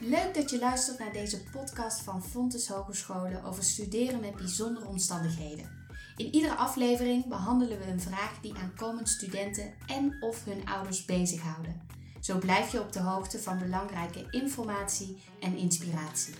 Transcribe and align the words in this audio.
Leuk 0.00 0.34
dat 0.34 0.50
je 0.50 0.58
luistert 0.58 0.98
naar 0.98 1.12
deze 1.12 1.42
podcast 1.42 2.00
van 2.00 2.24
Fontes 2.24 2.68
Hogescholen 2.68 3.44
over 3.44 3.62
studeren 3.62 4.20
met 4.20 4.36
bijzondere 4.36 4.86
omstandigheden. 4.86 5.84
In 6.16 6.34
iedere 6.34 6.54
aflevering 6.54 7.26
behandelen 7.26 7.78
we 7.78 7.84
een 7.84 8.00
vraag 8.00 8.40
die 8.40 8.54
aankomend 8.54 9.08
studenten 9.08 9.74
en 9.86 10.16
of 10.20 10.44
hun 10.44 10.68
ouders 10.68 11.04
bezighouden. 11.04 11.80
Zo 12.20 12.38
blijf 12.38 12.72
je 12.72 12.80
op 12.80 12.92
de 12.92 13.00
hoogte 13.00 13.38
van 13.38 13.58
belangrijke 13.58 14.26
informatie 14.30 15.22
en 15.40 15.56
inspiratie. 15.56 16.34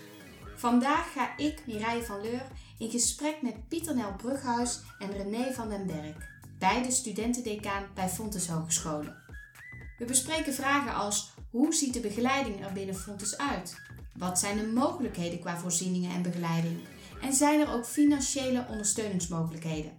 Vandaag 0.55 1.11
ga 1.11 1.37
ik, 1.37 1.63
Mireille 1.65 2.03
van 2.03 2.21
Leur, 2.21 2.47
in 2.77 2.89
gesprek 2.89 3.41
met 3.41 3.67
Pieter 3.67 3.95
Nel 3.95 4.15
Brughuis 4.15 4.79
en 4.99 5.11
René 5.11 5.53
van 5.53 5.69
den 5.69 5.87
Berg, 5.87 6.36
beide 6.59 6.91
studentendecaan 6.91 7.83
bij 7.93 8.09
Fontes 8.09 8.47
Hogescholen. 8.47 9.15
We 9.97 10.05
bespreken 10.05 10.53
vragen 10.53 10.93
als 10.93 11.33
hoe 11.51 11.73
ziet 11.73 11.93
de 11.93 11.99
begeleiding 11.99 12.65
er 12.65 12.73
binnen 12.73 12.95
Fontes 12.95 13.37
uit? 13.37 13.81
Wat 14.13 14.39
zijn 14.39 14.57
de 14.57 14.67
mogelijkheden 14.67 15.39
qua 15.39 15.57
voorzieningen 15.57 16.11
en 16.11 16.21
begeleiding? 16.21 16.79
En 17.21 17.33
zijn 17.33 17.59
er 17.59 17.73
ook 17.73 17.85
financiële 17.85 18.65
ondersteuningsmogelijkheden? 18.69 19.91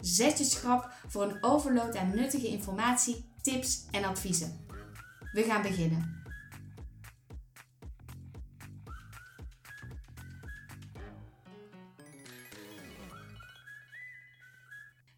Zet 0.00 0.38
je 0.38 0.44
schrap 0.44 0.92
voor 1.08 1.22
een 1.22 1.44
overload 1.44 1.96
aan 1.96 2.14
nuttige 2.14 2.48
informatie, 2.48 3.32
tips 3.42 3.86
en 3.90 4.04
adviezen. 4.04 4.66
We 5.32 5.42
gaan 5.42 5.62
beginnen. 5.62 6.19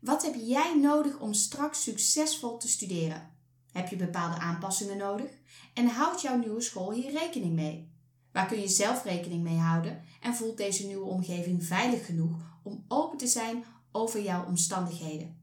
Wat 0.03 0.23
heb 0.23 0.35
jij 0.35 0.79
nodig 0.81 1.19
om 1.19 1.35
straks 1.35 1.83
succesvol 1.83 2.57
te 2.57 2.69
studeren? 2.69 3.31
Heb 3.73 3.89
je 3.89 3.97
bepaalde 3.97 4.39
aanpassingen 4.39 4.97
nodig? 4.97 5.31
En 5.75 5.87
houdt 5.87 6.21
jouw 6.21 6.39
nieuwe 6.39 6.61
school 6.61 6.93
hier 6.93 7.11
rekening 7.13 7.55
mee? 7.55 7.93
Waar 8.33 8.47
kun 8.47 8.61
je 8.61 8.69
zelf 8.69 9.05
rekening 9.05 9.43
mee 9.43 9.59
houden 9.59 10.03
en 10.21 10.35
voelt 10.35 10.57
deze 10.57 10.87
nieuwe 10.87 11.05
omgeving 11.05 11.65
veilig 11.65 12.07
genoeg 12.07 12.37
om 12.63 12.85
open 12.89 13.19
te 13.19 13.27
zijn 13.27 13.65
over 13.93 14.23
jouw 14.23 14.47
omstandigheden? 14.47 15.41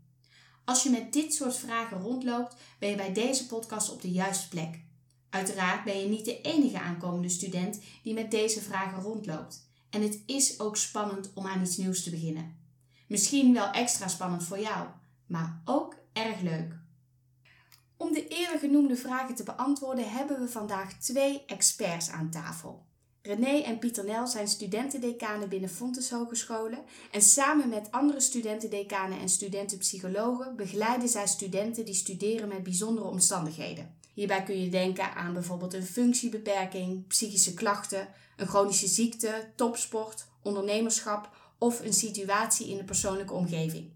Als 0.65 0.83
je 0.83 0.89
met 0.89 1.13
dit 1.13 1.33
soort 1.33 1.55
vragen 1.55 2.01
rondloopt, 2.01 2.55
ben 2.79 2.89
je 2.89 2.95
bij 2.95 3.13
deze 3.13 3.47
podcast 3.47 3.91
op 3.91 4.01
de 4.01 4.11
juiste 4.11 4.47
plek. 4.47 4.79
Uiteraard 5.29 5.83
ben 5.83 5.99
je 5.99 6.07
niet 6.07 6.25
de 6.25 6.41
enige 6.41 6.79
aankomende 6.79 7.29
student 7.29 7.81
die 8.03 8.13
met 8.13 8.31
deze 8.31 8.61
vragen 8.61 9.01
rondloopt. 9.01 9.67
En 9.89 10.01
het 10.01 10.19
is 10.25 10.59
ook 10.59 10.77
spannend 10.77 11.31
om 11.33 11.47
aan 11.47 11.61
iets 11.61 11.77
nieuws 11.77 12.03
te 12.03 12.09
beginnen. 12.09 12.58
Misschien 13.09 13.53
wel 13.53 13.71
extra 13.71 14.07
spannend 14.07 14.43
voor 14.43 14.59
jou, 14.59 14.87
maar 15.25 15.61
ook 15.65 15.95
erg 16.13 16.41
leuk. 16.41 16.73
Om 17.97 18.13
de 18.13 18.27
eerder 18.27 18.59
genoemde 18.59 18.95
vragen 18.95 19.35
te 19.35 19.43
beantwoorden 19.43 20.11
hebben 20.11 20.39
we 20.39 20.47
vandaag 20.47 20.93
twee 20.93 21.43
experts 21.45 22.09
aan 22.09 22.29
tafel. 22.29 22.85
René 23.21 23.59
en 23.61 23.79
Pieter 23.79 24.05
Nel 24.05 24.27
zijn 24.27 24.47
studentendecanen 24.47 25.49
binnen 25.49 25.69
Fontes 25.69 26.09
Hogescholen 26.09 26.79
en 27.11 27.21
samen 27.21 27.69
met 27.69 27.91
andere 27.91 28.19
studentendecanen 28.19 29.19
en 29.19 29.29
studentenpsychologen 29.29 30.55
begeleiden 30.55 31.09
zij 31.09 31.27
studenten 31.27 31.85
die 31.85 31.93
studeren 31.93 32.47
met 32.47 32.63
bijzondere 32.63 33.07
omstandigheden. 33.07 33.95
Hierbij 34.13 34.43
kun 34.43 34.61
je 34.61 34.69
denken 34.69 35.15
aan 35.15 35.33
bijvoorbeeld 35.33 35.73
een 35.73 35.85
functiebeperking, 35.85 37.07
psychische 37.07 37.53
klachten, 37.53 38.07
een 38.37 38.47
chronische 38.47 38.87
ziekte, 38.87 39.51
topsport, 39.55 40.25
ondernemerschap 40.41 41.38
of 41.59 41.79
een 41.79 41.93
situatie 41.93 42.69
in 42.69 42.77
de 42.77 42.83
persoonlijke 42.83 43.33
omgeving. 43.33 43.91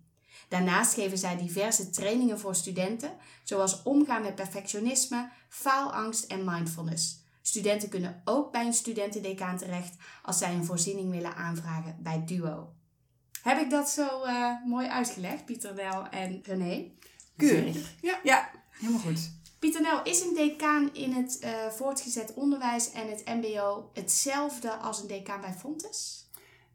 Daarnaast 0.50 0.94
geven 0.94 1.18
zij 1.18 1.38
diverse 1.38 1.90
trainingen 1.90 2.40
voor 2.40 2.56
studenten, 2.56 3.12
zoals 3.44 3.84
omgaan 3.84 4.22
met 4.22 4.36
perfectionisme, 4.36 5.30
faalangst 5.50 6.24
en 6.24 6.46
mindfulness. 6.46 7.22
Studenten 7.42 7.90
kunnen 7.90 8.22
ook 8.26 8.52
bij 8.52 8.66
een 8.66 8.74
studentendecaan 8.74 9.58
terecht 9.58 9.96
als 10.24 10.38
zij 10.38 10.54
een 10.54 10.66
voorziening 10.66 11.12
willen 11.12 11.36
aanvragen 11.36 11.98
bij 12.00 12.24
Duo. 12.26 12.74
Heb 13.42 13.60
ik 13.60 13.70
dat 13.70 13.90
zo 13.90 14.26
uh, 14.26 14.66
mooi 14.66 14.88
uitgelegd, 14.88 15.46
Pieter 15.46 15.74
Nel 15.74 16.08
en 16.08 16.42
René? 16.44 16.92
Keurig. 17.38 17.94
Ja. 18.02 18.20
ja, 18.24 18.50
helemaal 18.70 19.02
goed. 19.02 19.32
Pieter 19.60 19.82
Nel, 19.82 20.04
is 20.04 20.22
een 20.22 20.34
decaan 20.34 20.94
in 20.94 21.14
het 21.14 21.40
uh, 21.44 21.68
voortgezet 21.68 22.34
onderwijs 22.34 22.92
en 22.92 23.10
het 23.10 23.26
MBO 23.26 23.90
hetzelfde 23.94 24.76
als 24.76 25.02
een 25.02 25.08
decaan 25.08 25.42
bij 25.42 25.54
Fontes? 25.54 26.26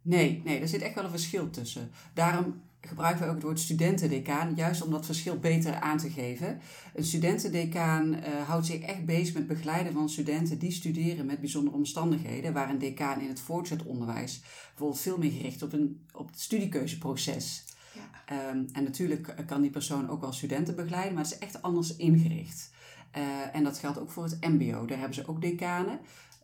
Nee, 0.02 0.42
nee, 0.44 0.60
er 0.60 0.68
zit 0.68 0.82
echt 0.82 0.94
wel 0.94 1.04
een 1.04 1.10
verschil 1.10 1.50
tussen. 1.50 1.90
Daarom 2.14 2.60
gebruiken 2.80 3.22
we 3.22 3.28
ook 3.28 3.34
het 3.34 3.44
woord 3.44 3.60
studentendecaan, 3.60 4.54
juist 4.54 4.82
om 4.82 4.90
dat 4.90 5.06
verschil 5.06 5.38
beter 5.38 5.74
aan 5.74 5.98
te 5.98 6.10
geven. 6.10 6.60
Een 6.94 7.04
studentendecaan 7.04 8.14
uh, 8.14 8.20
houdt 8.46 8.66
zich 8.66 8.80
echt 8.80 9.04
bezig 9.04 9.34
met 9.34 9.46
begeleiden 9.46 9.92
van 9.92 10.08
studenten 10.08 10.58
die 10.58 10.70
studeren 10.70 11.26
met 11.26 11.40
bijzondere 11.40 11.76
omstandigheden, 11.76 12.52
waar 12.52 12.70
een 12.70 12.78
decaan 12.78 13.20
in 13.20 13.28
het 13.28 13.40
voortgezet 13.40 13.86
onderwijs 13.86 14.40
bijvoorbeeld 14.68 15.00
veel 15.00 15.18
meer 15.18 15.30
gericht 15.30 15.62
op, 15.62 15.72
een, 15.72 16.06
op 16.12 16.26
het 16.26 16.40
studiekeuzeproces. 16.40 17.64
Ja. 17.94 18.50
Um, 18.50 18.68
en 18.72 18.84
natuurlijk 18.84 19.34
kan 19.46 19.60
die 19.62 19.70
persoon 19.70 20.08
ook 20.08 20.20
wel 20.20 20.32
studenten 20.32 20.76
begeleiden, 20.76 21.14
maar 21.14 21.22
het 21.22 21.32
is 21.32 21.38
echt 21.38 21.62
anders 21.62 21.96
ingericht. 21.96 22.70
Uh, 23.16 23.56
en 23.56 23.64
dat 23.64 23.78
geldt 23.78 23.98
ook 23.98 24.10
voor 24.10 24.24
het 24.24 24.40
MBO. 24.40 24.86
Daar 24.86 24.98
hebben 24.98 25.14
ze 25.14 25.28
ook 25.28 25.40
decanen. 25.40 25.98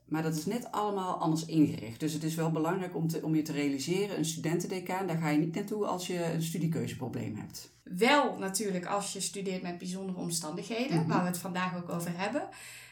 Maar 0.04 0.22
dat 0.22 0.36
is 0.36 0.46
net 0.46 0.72
allemaal 0.72 1.14
anders 1.14 1.44
ingericht. 1.44 2.00
Dus 2.00 2.12
het 2.12 2.22
is 2.22 2.34
wel 2.34 2.50
belangrijk 2.50 2.96
om, 2.96 3.08
te, 3.08 3.22
om 3.22 3.34
je 3.34 3.42
te 3.42 3.52
realiseren, 3.52 4.18
een 4.18 4.24
studentendecaan, 4.24 5.06
daar 5.06 5.18
ga 5.18 5.28
je 5.28 5.38
niet 5.38 5.54
naartoe 5.54 5.86
als 5.86 6.06
je 6.06 6.32
een 6.32 6.42
studiekeuzeprobleem 6.42 7.36
hebt. 7.36 7.72
Wel 7.82 8.38
natuurlijk 8.38 8.86
als 8.86 9.12
je 9.12 9.20
studeert 9.20 9.62
met 9.62 9.78
bijzondere 9.78 10.18
omstandigheden, 10.18 10.96
mhm. 10.96 11.08
waar 11.08 11.20
we 11.20 11.26
het 11.26 11.38
vandaag 11.38 11.76
ook 11.76 11.88
over 11.88 12.18
hebben. 12.18 12.48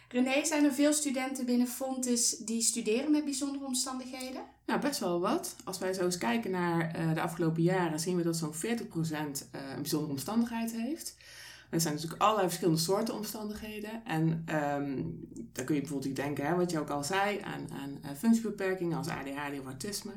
René, 0.09 0.45
zijn 0.45 0.65
er 0.65 0.73
veel 0.73 0.93
studenten 0.93 1.47
binnen 1.47 1.67
Fontes 1.67 2.37
die 2.37 2.63
studeren 2.63 3.11
met 3.11 3.25
bijzondere 3.25 3.65
omstandigheden? 3.65 4.43
Nou, 4.67 4.81
best 4.81 5.01
wel 5.01 5.21
wat. 5.21 5.57
Als 5.65 5.79
wij 5.79 5.93
zo 5.93 6.05
eens 6.05 6.19
kijken 6.19 6.51
naar 6.51 7.01
uh, 7.01 7.15
de 7.15 7.21
afgelopen 7.21 7.63
jaren, 7.63 8.01
zien 8.01 8.17
we 8.17 8.23
dat 8.23 8.37
zo'n 8.37 8.55
40% 8.55 8.59
uh, 8.61 8.71
een 8.71 9.81
bijzondere 9.81 10.13
omstandigheid 10.13 10.73
heeft. 10.73 11.17
Er 11.73 11.81
zijn 11.81 11.95
natuurlijk 11.95 12.23
allerlei 12.23 12.49
verschillende 12.49 12.81
soorten 12.81 13.15
omstandigheden. 13.15 14.05
En 14.05 14.45
um, 14.77 15.29
daar 15.53 15.65
kun 15.65 15.75
je 15.75 15.81
bijvoorbeeld 15.81 16.17
denken, 16.17 16.47
hè, 16.47 16.55
wat 16.55 16.71
je 16.71 16.79
ook 16.79 16.91
al 16.91 17.05
zei, 17.05 17.41
aan, 17.41 17.71
aan 17.73 17.99
uh, 18.05 18.11
functiebeperkingen 18.17 18.99
als 18.99 19.09
ADHD 19.09 19.59
of 19.59 19.65
autisme. 19.65 20.13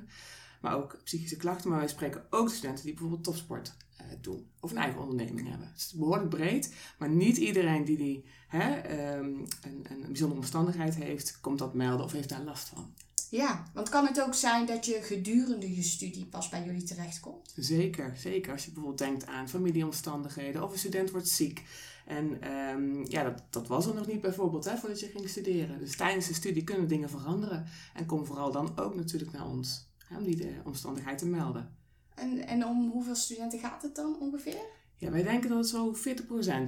Maar 0.62 0.76
ook 0.76 0.98
psychische 1.04 1.36
klachten. 1.36 1.70
Maar 1.70 1.80
wij 1.80 1.88
spreken 1.88 2.26
ook 2.30 2.50
studenten 2.50 2.84
die 2.84 2.94
bijvoorbeeld 2.94 3.24
topsport 3.24 3.74
uh, 4.02 4.06
doen. 4.22 4.48
Of 4.60 4.72
een 4.72 4.78
eigen 4.78 5.02
onderneming 5.02 5.50
hebben. 5.50 5.68
Het 5.68 5.78
is 5.78 5.94
behoorlijk 5.94 6.30
breed. 6.30 6.74
Maar 6.98 7.10
niet 7.10 7.38
iedereen 7.38 7.86
die, 7.86 7.98
die 7.98 8.26
hè, 8.48 8.78
um, 9.18 9.46
een, 9.62 9.86
een 9.90 10.06
bijzondere 10.06 10.40
omstandigheid 10.42 10.96
heeft, 10.96 11.40
komt 11.42 11.60
dat 11.60 11.74
melden 11.74 12.06
of 12.06 12.12
heeft 12.12 12.30
daar 12.30 12.44
last 12.44 12.68
van. 12.68 12.94
Ja, 13.36 13.64
want 13.74 13.90
kan 13.90 14.06
het 14.06 14.22
ook 14.22 14.34
zijn 14.34 14.66
dat 14.66 14.86
je 14.86 15.00
gedurende 15.02 15.76
je 15.76 15.82
studie 15.82 16.26
pas 16.26 16.50
bij 16.50 16.64
jullie 16.66 16.84
terechtkomt? 16.84 17.54
Zeker, 17.56 18.14
zeker. 18.18 18.52
Als 18.52 18.66
je 18.66 18.72
bijvoorbeeld 18.72 19.08
denkt 19.10 19.26
aan 19.26 19.50
familieomstandigheden 19.50 20.64
of 20.64 20.72
een 20.72 20.78
student 20.78 21.12
wordt 21.12 21.28
ziek. 21.28 21.64
En 22.06 22.52
um, 22.52 23.06
ja, 23.08 23.24
dat, 23.24 23.44
dat 23.50 23.68
was 23.68 23.86
er 23.86 23.94
nog 23.94 24.08
niet 24.08 24.22
bijvoorbeeld 24.22 24.66
hè, 24.66 24.78
voordat 24.78 25.00
je 25.00 25.08
ging 25.08 25.30
studeren. 25.30 25.80
Dus 25.80 25.96
tijdens 25.96 26.28
de 26.28 26.34
studie 26.34 26.64
kunnen 26.64 26.88
dingen 26.88 27.10
veranderen. 27.10 27.66
En 27.94 28.06
kom 28.06 28.26
vooral 28.26 28.52
dan 28.52 28.78
ook 28.78 28.96
natuurlijk 28.96 29.32
naar 29.32 29.48
ons 29.48 29.88
hè, 30.08 30.18
om 30.18 30.24
die 30.24 30.36
de 30.36 30.54
omstandigheid 30.64 31.18
te 31.18 31.28
melden. 31.28 31.76
En, 32.16 32.48
en 32.48 32.66
om 32.66 32.90
hoeveel 32.90 33.16
studenten 33.16 33.60
gaat 33.60 33.82
het 33.82 33.96
dan 33.96 34.20
ongeveer? 34.20 34.66
Ja, 34.96 35.12
wij 35.12 35.24
denken 35.24 35.50
dat 35.50 35.58
het 35.58 35.68
zo 35.68 35.96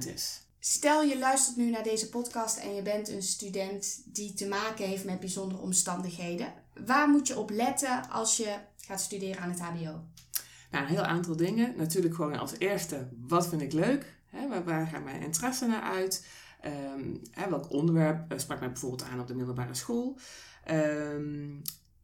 40% 0.06 0.14
is. 0.14 0.47
Stel 0.68 1.02
je 1.02 1.18
luistert 1.18 1.56
nu 1.56 1.70
naar 1.70 1.82
deze 1.82 2.08
podcast 2.08 2.58
en 2.58 2.74
je 2.74 2.82
bent 2.82 3.08
een 3.08 3.22
student 3.22 4.02
die 4.04 4.34
te 4.34 4.48
maken 4.48 4.86
heeft 4.86 5.04
met 5.04 5.20
bijzondere 5.20 5.60
omstandigheden. 5.60 6.52
Waar 6.86 7.08
moet 7.08 7.26
je 7.26 7.38
op 7.38 7.50
letten 7.50 8.10
als 8.10 8.36
je 8.36 8.56
gaat 8.76 9.00
studeren 9.00 9.42
aan 9.42 9.50
het 9.50 9.60
HBO? 9.60 10.04
Nou, 10.70 10.84
een 10.84 10.86
heel 10.86 11.02
aantal 11.02 11.36
dingen. 11.36 11.76
Natuurlijk 11.76 12.14
gewoon 12.14 12.38
als 12.38 12.58
eerste, 12.58 13.08
wat 13.26 13.48
vind 13.48 13.62
ik 13.62 13.72
leuk? 13.72 14.14
Waar, 14.64 14.86
gaat 14.86 15.04
mijn 15.04 15.22
interesse 15.22 15.66
naar 15.66 15.82
uit? 15.82 16.26
Hè, 17.30 17.48
welk 17.48 17.72
onderwerp 17.72 18.32
uh, 18.32 18.38
sprak 18.38 18.58
mij 18.58 18.72
bijvoorbeeld 18.72 19.02
aan 19.02 19.20
op 19.20 19.26
de 19.26 19.34
middelbare 19.34 19.74
school? 19.74 20.18
Um, 20.70 21.62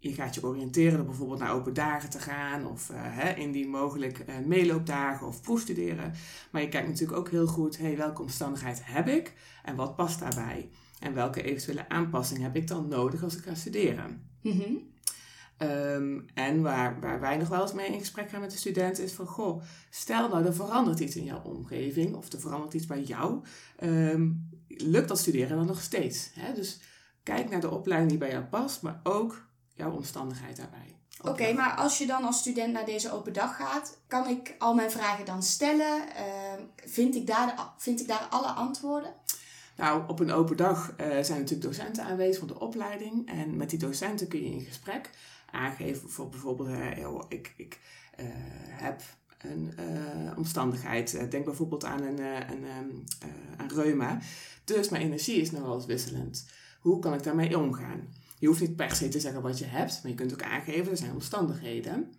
je 0.08 0.14
gaat 0.14 0.34
je 0.34 0.46
oriënteren 0.46 0.96
door 0.96 1.06
bijvoorbeeld 1.06 1.38
naar 1.38 1.52
open 1.52 1.74
dagen 1.74 2.10
te 2.10 2.18
gaan 2.18 2.66
of 2.66 2.90
uh, 2.90 2.96
hè, 3.00 3.34
indien 3.34 3.68
mogelijk 3.68 4.24
uh, 4.28 4.38
meeloopdagen 4.46 5.26
of 5.26 5.40
proefstuderen. 5.40 6.12
Maar 6.50 6.62
je 6.62 6.68
kijkt 6.68 6.88
natuurlijk 6.88 7.18
ook 7.18 7.30
heel 7.30 7.46
goed, 7.46 7.78
hey, 7.78 7.96
welke 7.96 8.22
omstandigheid 8.22 8.80
heb 8.82 9.08
ik 9.08 9.32
en 9.62 9.76
wat 9.76 9.96
past 9.96 10.20
daarbij? 10.20 10.68
En 11.00 11.14
welke 11.14 11.42
eventuele 11.42 11.88
aanpassing 11.88 12.42
heb 12.42 12.56
ik 12.56 12.68
dan 12.68 12.88
nodig 12.88 13.22
als 13.22 13.36
ik 13.36 13.44
ga 13.44 13.54
studeren? 13.54 14.28
Mm 14.40 14.92
um, 15.58 16.26
en 16.34 16.62
waar, 16.62 17.00
waar 17.00 17.20
wij 17.20 17.36
nog 17.36 17.48
wel 17.48 17.62
eens 17.62 17.72
mee 17.72 17.92
in 17.92 17.98
gesprek 17.98 18.30
gaan 18.30 18.40
met 18.40 18.50
de 18.50 18.56
studenten 18.56 19.04
is 19.04 19.12
van, 19.12 19.26
goh, 19.26 19.62
stel 19.90 20.28
nou 20.28 20.44
er 20.44 20.54
verandert 20.54 21.00
iets 21.00 21.16
in 21.16 21.24
jouw 21.24 21.42
omgeving 21.42 22.14
of 22.14 22.32
er 22.32 22.40
verandert 22.40 22.74
iets 22.74 22.86
bij 22.86 23.02
jou. 23.02 23.44
Um, 23.82 24.48
lukt 24.68 25.08
dat 25.08 25.18
studeren 25.18 25.56
dan 25.56 25.66
nog 25.66 25.80
steeds? 25.80 26.30
Hè? 26.34 26.54
Dus 26.54 26.80
kijk 27.22 27.50
naar 27.50 27.60
de 27.60 27.70
opleiding 27.70 28.10
die 28.10 28.20
bij 28.20 28.30
jou 28.30 28.44
past, 28.44 28.82
maar 28.82 29.00
ook 29.02 29.48
jouw 29.74 29.90
omstandigheid 29.90 30.56
daarbij. 30.56 30.96
Oké, 31.22 31.52
maar 31.52 31.74
als 31.74 31.98
je 31.98 32.06
dan 32.06 32.24
als 32.24 32.38
student 32.38 32.72
naar 32.72 32.84
deze 32.84 33.12
open 33.12 33.32
dag 33.32 33.56
gaat, 33.56 33.98
kan 34.06 34.28
ik 34.28 34.54
al 34.58 34.74
mijn 34.74 34.90
vragen 34.90 35.24
dan 35.24 35.42
stellen? 35.42 36.14
Ehm, 36.16 36.60
vind, 36.76 37.14
ik 37.14 37.26
daar 37.26 37.46
de, 37.46 37.62
vind 37.76 38.00
ik 38.00 38.08
daar 38.08 38.26
alle 38.30 38.46
antwoorden? 38.46 39.14
Nou, 39.76 40.08
op 40.08 40.20
een 40.20 40.32
open 40.32 40.56
dag 40.56 40.90
uh, 40.90 41.06
zijn 41.06 41.38
natuurlijk 41.38 41.62
docenten 41.62 42.04
aanwezig 42.04 42.38
van 42.38 42.48
de 42.48 42.60
opleiding. 42.60 43.28
En 43.28 43.56
met 43.56 43.70
die 43.70 43.78
docenten 43.78 44.28
kun 44.28 44.42
je 44.42 44.50
in 44.50 44.60
gesprek 44.60 45.10
aangeven 45.50 46.10
voor 46.10 46.28
bijvoorbeeld, 46.28 46.68
uh, 46.68 47.18
ik, 47.28 47.54
ik 47.56 47.80
uh, 48.20 48.26
heb 48.68 49.02
een 49.38 49.74
omstandigheid. 50.36 51.30
Denk 51.30 51.44
bijvoorbeeld 51.44 51.84
aan, 51.84 52.02
een, 52.02 52.18
een, 52.50 53.06
aan 53.56 53.68
reuma. 53.68 54.18
Dus 54.64 54.88
mijn 54.88 55.02
energie 55.02 55.40
is 55.40 55.50
nogal 55.50 55.74
eens 55.74 55.86
wisselend. 55.86 56.46
Hoe 56.80 56.98
kan 56.98 57.14
ik 57.14 57.22
daarmee 57.22 57.58
omgaan? 57.58 58.08
Je 58.44 58.50
hoeft 58.50 58.62
niet 58.62 58.76
per 58.76 58.94
se 58.94 59.08
te 59.08 59.20
zeggen 59.20 59.42
wat 59.42 59.58
je 59.58 59.64
hebt, 59.64 60.00
maar 60.02 60.10
je 60.10 60.16
kunt 60.16 60.32
ook 60.32 60.42
aangeven, 60.42 60.90
er 60.90 60.96
zijn 60.96 61.12
omstandigheden. 61.12 62.12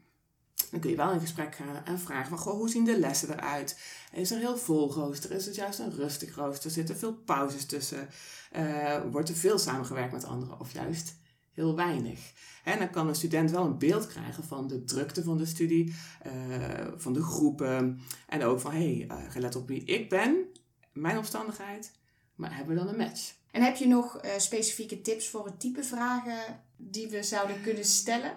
Dan 0.72 0.80
kun 0.80 0.90
je 0.90 0.96
wel 0.96 1.12
in 1.12 1.20
gesprek 1.20 1.56
gaan 1.56 1.86
en 1.86 2.00
vragen 2.00 2.30
van, 2.30 2.38
goh, 2.38 2.54
hoe 2.54 2.70
zien 2.70 2.86
de 2.86 3.00
lessen 3.00 3.32
eruit? 3.32 3.80
Is 4.12 4.32
er 4.32 4.38
heel 4.38 4.58
vol 4.58 4.94
rooster? 4.94 5.32
Is 5.32 5.46
het 5.46 5.56
juist 5.56 5.80
een 5.80 5.96
rustig 5.96 6.36
rooster? 6.36 6.72
Zitten 6.72 6.98
veel 6.98 7.14
pauzes 7.14 7.66
tussen? 7.66 8.08
Uh, 8.56 9.02
wordt 9.12 9.30
er 9.30 9.36
veel 9.36 9.58
samengewerkt 9.58 10.12
met 10.12 10.26
anderen 10.26 10.60
of 10.60 10.74
juist 10.74 11.16
heel 11.52 11.76
weinig? 11.76 12.20
En 12.64 12.80
dan 12.80 12.90
kan 12.90 13.08
een 13.08 13.16
student 13.16 13.52
wel 13.52 13.66
een 13.66 13.78
beeld 13.78 14.08
krijgen 14.08 14.44
van 14.44 14.68
de 14.68 14.84
drukte 14.84 15.24
van 15.24 15.38
de 15.38 15.46
studie, 15.46 15.96
uh, 16.26 16.88
van 16.96 17.14
de 17.14 17.24
groepen 17.24 18.00
en 18.28 18.44
ook 18.44 18.60
van, 18.60 18.72
hé, 18.72 19.06
hey, 19.08 19.18
uh, 19.18 19.32
gelet 19.32 19.56
op 19.56 19.68
wie 19.68 19.84
ik 19.84 20.10
ben, 20.10 20.46
mijn 20.94 21.18
omstandigheid, 21.18 21.92
maar 22.36 22.56
hebben 22.56 22.76
we 22.76 22.82
dan 22.84 22.92
een 22.92 22.98
match? 22.98 23.34
En 23.52 23.64
heb 23.64 23.76
je 23.76 23.88
nog 23.88 24.26
uh, 24.26 24.32
specifieke 24.38 25.02
tips 25.02 25.28
voor 25.28 25.46
het 25.46 25.60
type 25.60 25.84
vragen 25.84 26.64
die 26.78 27.08
we 27.08 27.24
zouden 27.24 27.62
kunnen 27.62 27.86
stellen? 27.86 28.32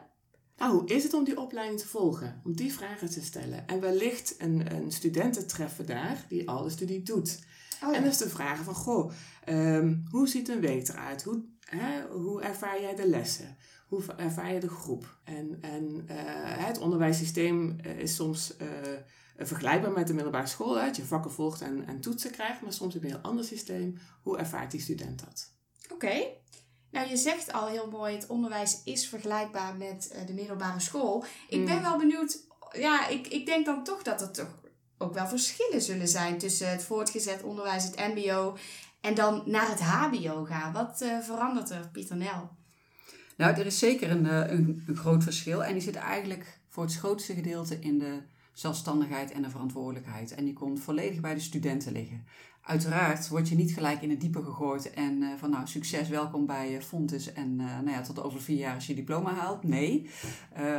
Nou, 0.57 0.73
hoe 0.73 0.89
is 0.89 1.03
het 1.03 1.15
om 1.15 1.25
die 1.25 1.41
opleiding 1.41 1.81
te 1.81 1.89
volgen? 1.89 2.41
Om 2.45 2.57
die 2.57 2.73
vragen 2.73 3.11
te 3.11 3.25
stellen. 3.25 3.69
En 3.69 3.81
wellicht 3.81 4.35
een, 4.39 4.75
een 4.75 4.93
studenten 4.93 5.47
treffen 5.47 5.87
daar 5.87 6.25
die 6.29 6.49
al 6.49 6.63
de 6.63 6.71
studie 6.71 7.03
doet. 7.03 7.39
Oh, 7.83 7.91
ja. 7.91 7.97
En 7.97 8.03
dus 8.03 8.17
de 8.17 8.29
vragen 8.29 8.65
van, 8.65 8.75
goh, 8.75 9.13
um, 9.49 10.05
hoe 10.11 10.29
ziet 10.29 10.49
een 10.49 10.61
week 10.61 10.89
eruit? 10.89 11.23
Hoe, 11.23 11.45
hè, 11.61 12.03
hoe 12.07 12.43
ervaar 12.43 12.81
jij 12.81 12.95
de 12.95 13.09
lessen? 13.09 13.57
Hoe 13.87 14.03
ervaar 14.17 14.53
je 14.53 14.61
de 14.61 14.69
groep? 14.69 15.19
En, 15.25 15.59
en 15.61 16.07
uh, 16.11 16.17
het 16.67 16.79
onderwijssysteem 16.79 17.77
is 17.81 18.15
soms 18.15 18.55
uh, 18.63 18.69
vergelijkbaar 19.47 19.93
met 19.93 20.07
de 20.07 20.15
middelbare 20.15 20.47
school. 20.47 20.75
Dat 20.75 20.97
je 20.97 21.05
vakken 21.05 21.33
volgt 21.33 21.61
en, 21.61 21.87
en 21.87 22.01
toetsen 22.01 22.31
krijgt, 22.31 22.63
maar 22.63 22.73
soms 22.73 22.95
heb 22.95 23.03
je 23.03 23.09
een 23.09 23.15
heel 23.15 23.25
ander 23.25 23.45
systeem. 23.45 23.99
Hoe 24.23 24.39
ervaart 24.39 24.71
die 24.71 24.81
student 24.81 25.25
dat? 25.25 25.53
Oké. 25.93 26.27
Nou, 26.91 27.09
je 27.09 27.17
zegt 27.17 27.53
al 27.53 27.67
heel 27.67 27.91
mooi, 27.91 28.15
het 28.15 28.27
onderwijs 28.27 28.81
is 28.85 29.09
vergelijkbaar 29.09 29.77
met 29.77 30.13
uh, 30.15 30.27
de 30.27 30.33
middelbare 30.33 30.81
school. 30.81 31.25
Ik 31.49 31.65
ben 31.65 31.77
mm. 31.77 31.83
wel 31.83 31.99
benieuwd, 31.99 32.39
ja, 32.73 33.09
ik, 33.09 33.27
ik 33.27 33.47
denk 33.47 33.67
dan 33.67 33.85
toch 33.85 34.03
dat 34.03 34.21
er 34.21 34.31
toch 34.31 34.59
ook 34.99 35.15
wel 35.15 35.27
verschillen 35.27 35.83
zullen 35.83 36.09
zijn 36.09 36.39
tussen 36.39 36.71
het 36.71 36.83
voortgezet 36.83 37.43
onderwijs, 37.43 37.85
het 37.85 38.15
MBO 38.15 38.57
en 39.01 39.15
dan 39.15 39.43
naar 39.47 39.69
het 39.69 39.81
HBO 39.81 40.45
gaan. 40.45 40.73
Wat 40.73 41.03
uh, 41.03 41.19
verandert 41.19 41.71
er, 41.71 41.89
Pieter 41.93 42.17
Nel? 42.17 42.57
Nou, 43.37 43.57
er 43.57 43.67
is 43.67 43.79
zeker 43.79 44.11
een, 44.11 44.25
een, 44.25 44.85
een 44.87 44.97
groot 44.97 45.23
verschil 45.23 45.65
en 45.65 45.73
die 45.73 45.83
zit 45.83 45.97
eigenlijk 45.97 46.61
voor 46.69 46.83
het 46.83 46.95
grootste 46.95 47.35
gedeelte 47.35 47.79
in 47.79 47.99
de 47.99 48.23
zelfstandigheid 48.59 49.33
en 49.33 49.43
de 49.43 49.51
verantwoordelijkheid. 49.51 50.35
En 50.35 50.45
die 50.45 50.53
komt 50.53 50.81
volledig 50.81 51.21
bij 51.21 51.35
de 51.35 51.41
studenten 51.41 51.93
liggen. 51.93 52.25
Uiteraard 52.63 53.29
word 53.29 53.49
je 53.49 53.55
niet 53.55 53.73
gelijk 53.73 54.03
in 54.03 54.11
het 54.11 54.21
diepe 54.21 54.43
gegooid 54.43 54.91
en 54.91 55.23
uh, 55.23 55.29
van 55.37 55.51
nou 55.51 55.67
succes, 55.67 56.09
welkom 56.09 56.47
bij 56.47 56.69
uh, 56.69 56.77
en 57.35 57.61
uh, 57.61 57.67
nou 57.67 57.91
ja, 57.91 58.01
tot 58.01 58.23
over 58.23 58.41
vier 58.41 58.59
jaar 58.59 58.75
als 58.75 58.87
je 58.87 58.95
diploma 58.95 59.35
haalt. 59.35 59.63
Nee, 59.63 60.11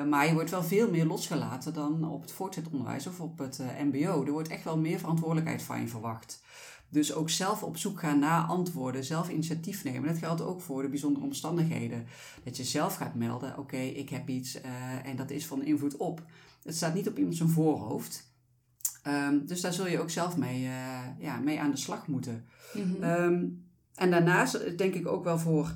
maar 0.09 0.27
je 0.27 0.33
wordt 0.33 0.49
wel 0.49 0.63
veel 0.63 0.89
meer 0.89 1.05
losgelaten 1.05 1.73
dan 1.73 2.09
op 2.09 2.21
het 2.21 2.31
voortgezet 2.31 2.71
onderwijs 2.71 3.07
of 3.07 3.19
op 3.19 3.37
het 3.37 3.61
MBO. 3.91 4.25
Er 4.25 4.31
wordt 4.31 4.49
echt 4.49 4.63
wel 4.63 4.77
meer 4.77 4.99
verantwoordelijkheid 4.99 5.61
van 5.61 5.79
je 5.79 5.87
verwacht. 5.87 6.43
Dus 6.89 7.13
ook 7.13 7.29
zelf 7.29 7.63
op 7.63 7.77
zoek 7.77 7.99
gaan 7.99 8.19
naar 8.19 8.47
antwoorden, 8.47 9.03
zelf 9.03 9.29
initiatief 9.29 9.83
nemen. 9.83 10.09
Dat 10.09 10.17
geldt 10.17 10.41
ook 10.41 10.61
voor 10.61 10.81
de 10.81 10.89
bijzondere 10.89 11.25
omstandigheden. 11.25 12.05
Dat 12.43 12.57
je 12.57 12.63
zelf 12.63 12.95
gaat 12.95 13.15
melden, 13.15 13.57
oké, 13.57 13.77
ik 13.77 14.09
heb 14.09 14.29
iets 14.29 14.61
en 15.03 15.15
dat 15.15 15.29
is 15.29 15.45
van 15.45 15.63
invloed 15.63 15.97
op. 15.97 16.21
Het 16.63 16.75
staat 16.75 16.93
niet 16.93 17.07
op 17.07 17.17
iemand 17.17 17.35
zijn 17.35 17.49
voorhoofd. 17.49 18.27
Um, 19.07 19.45
dus 19.45 19.61
daar 19.61 19.73
zul 19.73 19.87
je 19.87 19.99
ook 19.99 20.09
zelf 20.09 20.37
mee, 20.37 20.63
uh, 20.63 20.99
ja, 21.19 21.37
mee 21.37 21.59
aan 21.59 21.71
de 21.71 21.77
slag 21.77 22.07
moeten. 22.07 22.45
Mm 22.73 22.83
-hmm. 22.83 23.03
um, 23.03 23.67
en 23.95 24.11
daarnaast 24.11 24.77
denk 24.77 24.93
ik 24.93 25.07
ook 25.07 25.23
wel 25.23 25.39
voor 25.39 25.75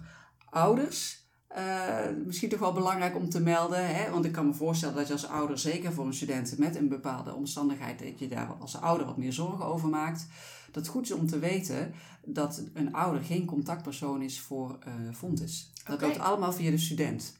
ouders. 0.49 1.21
Uh, 1.57 1.97
misschien 2.25 2.49
toch 2.49 2.59
wel 2.59 2.73
belangrijk 2.73 3.15
om 3.15 3.29
te 3.29 3.41
melden. 3.41 3.95
Hè? 3.95 4.11
Want 4.11 4.25
ik 4.25 4.31
kan 4.31 4.45
me 4.45 4.53
voorstellen 4.53 4.95
dat 4.95 5.07
je 5.07 5.13
als 5.13 5.27
ouder, 5.27 5.57
zeker 5.57 5.93
voor 5.93 6.05
een 6.05 6.13
student 6.13 6.57
met 6.57 6.75
een 6.75 6.89
bepaalde 6.89 7.33
omstandigheid, 7.33 7.99
dat 7.99 8.19
je 8.19 8.27
daar 8.27 8.47
als 8.59 8.81
ouder 8.81 9.05
wat 9.05 9.17
meer 9.17 9.33
zorgen 9.33 9.65
over 9.65 9.89
maakt. 9.89 10.27
Dat 10.65 10.83
het 10.83 10.87
goed 10.87 11.03
is 11.03 11.11
om 11.11 11.27
te 11.27 11.39
weten 11.39 11.93
dat 12.25 12.63
een 12.73 12.93
ouder 12.93 13.23
geen 13.23 13.45
contactpersoon 13.45 14.21
is 14.21 14.39
voor 14.39 14.79
uh, 14.87 14.93
Fontes. 15.13 15.71
Dat 15.85 15.95
okay. 15.95 16.09
loopt 16.09 16.21
allemaal 16.21 16.53
via 16.53 16.71
de 16.71 16.77
student. 16.77 17.37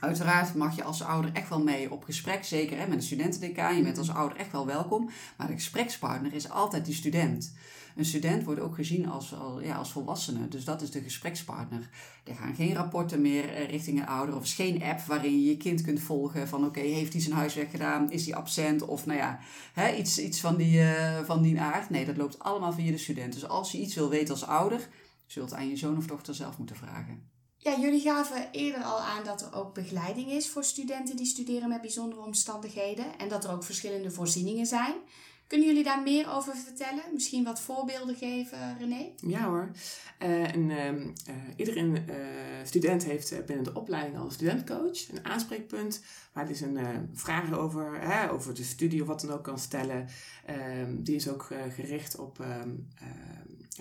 Uiteraard 0.00 0.54
mag 0.54 0.76
je 0.76 0.84
als 0.84 1.02
ouder 1.02 1.32
echt 1.32 1.48
wel 1.48 1.62
mee 1.62 1.92
op 1.92 2.04
gesprek, 2.04 2.44
zeker 2.44 2.78
hè, 2.78 2.86
met 2.86 2.96
een 2.96 3.02
studentendecaan. 3.02 3.76
Je 3.76 3.82
bent 3.82 3.98
als 3.98 4.10
ouder 4.10 4.38
echt 4.38 4.52
wel 4.52 4.66
welkom, 4.66 5.10
maar 5.36 5.46
de 5.46 5.52
gesprekspartner 5.52 6.34
is 6.34 6.50
altijd 6.50 6.84
die 6.84 6.94
student. 6.94 7.54
Een 7.96 8.04
student 8.04 8.44
wordt 8.44 8.60
ook 8.60 8.74
gezien 8.74 9.08
als, 9.08 9.34
ja, 9.62 9.76
als 9.76 9.92
volwassene, 9.92 10.48
dus 10.48 10.64
dat 10.64 10.82
is 10.82 10.90
de 10.90 11.02
gesprekspartner. 11.02 11.88
Er 12.24 12.34
gaan 12.34 12.54
geen 12.54 12.74
rapporten 12.74 13.20
meer 13.20 13.54
eh, 13.54 13.68
richting 13.68 14.00
een 14.00 14.06
ouder, 14.06 14.36
of 14.36 14.42
is 14.42 14.54
geen 14.54 14.82
app 14.82 15.00
waarin 15.00 15.40
je 15.40 15.48
je 15.48 15.56
kind 15.56 15.82
kunt 15.82 16.00
volgen 16.00 16.48
van 16.48 16.64
oké, 16.64 16.80
heeft 16.80 17.12
hij 17.12 17.22
zijn 17.22 17.34
huiswerk 17.34 17.70
gedaan, 17.70 18.10
is 18.10 18.26
hij 18.26 18.34
absent 18.34 18.82
of 18.82 19.06
nou 19.06 19.18
ja, 19.18 19.38
hè, 19.72 19.94
iets, 19.94 20.18
iets 20.18 20.40
van, 20.40 20.56
die, 20.56 20.78
uh, 20.78 21.18
van 21.24 21.42
die 21.42 21.60
aard. 21.60 21.90
Nee, 21.90 22.04
dat 22.04 22.16
loopt 22.16 22.38
allemaal 22.38 22.72
via 22.72 22.90
de 22.90 22.98
student. 22.98 23.32
Dus 23.32 23.48
als 23.48 23.72
je 23.72 23.78
iets 23.78 23.94
wil 23.94 24.08
weten 24.08 24.34
als 24.34 24.46
ouder, 24.46 24.88
zult 25.26 25.54
aan 25.54 25.68
je 25.68 25.76
zoon 25.76 25.96
of 25.96 26.06
dochter 26.06 26.34
zelf 26.34 26.58
moeten 26.58 26.76
vragen. 26.76 27.35
Ja, 27.58 27.78
jullie 27.78 28.00
gaven 28.00 28.48
eerder 28.52 28.82
al 28.82 28.98
aan 28.98 29.24
dat 29.24 29.42
er 29.42 29.54
ook 29.54 29.74
begeleiding 29.74 30.30
is 30.30 30.48
voor 30.48 30.64
studenten 30.64 31.16
die 31.16 31.26
studeren 31.26 31.68
met 31.68 31.80
bijzondere 31.80 32.22
omstandigheden 32.22 33.18
en 33.18 33.28
dat 33.28 33.44
er 33.44 33.50
ook 33.50 33.64
verschillende 33.64 34.10
voorzieningen 34.10 34.66
zijn. 34.66 34.94
Kunnen 35.46 35.66
jullie 35.66 35.84
daar 35.84 36.02
meer 36.02 36.30
over 36.30 36.56
vertellen? 36.56 37.02
Misschien 37.12 37.44
wat 37.44 37.60
voorbeelden 37.60 38.14
geven, 38.14 38.78
René? 38.78 39.12
Ja 39.16 39.44
hoor. 39.44 39.70
Uh, 40.22 40.54
en, 40.54 40.70
uh, 40.70 40.92
uh, 40.92 41.04
iedere 41.56 42.02
student 42.64 43.04
heeft 43.04 43.46
binnen 43.46 43.64
de 43.64 43.74
opleiding 43.74 44.18
al 44.18 44.24
een 44.24 44.30
studentcoach, 44.30 45.08
een 45.10 45.24
aanspreekpunt, 45.24 46.04
waar 46.32 46.46
dus 46.46 46.60
een 46.60 47.10
vraag 47.12 47.52
over, 47.52 48.00
over 48.30 48.54
de 48.54 48.64
studie 48.64 49.00
of 49.00 49.06
wat 49.06 49.20
dan 49.20 49.30
ook 49.30 49.44
kan 49.44 49.58
stellen. 49.58 50.08
Ehm, 50.46 51.02
die 51.02 51.14
is 51.14 51.28
ook 51.28 51.48
gericht 51.74 52.18
op 52.18 52.40
ehm, 52.40 52.70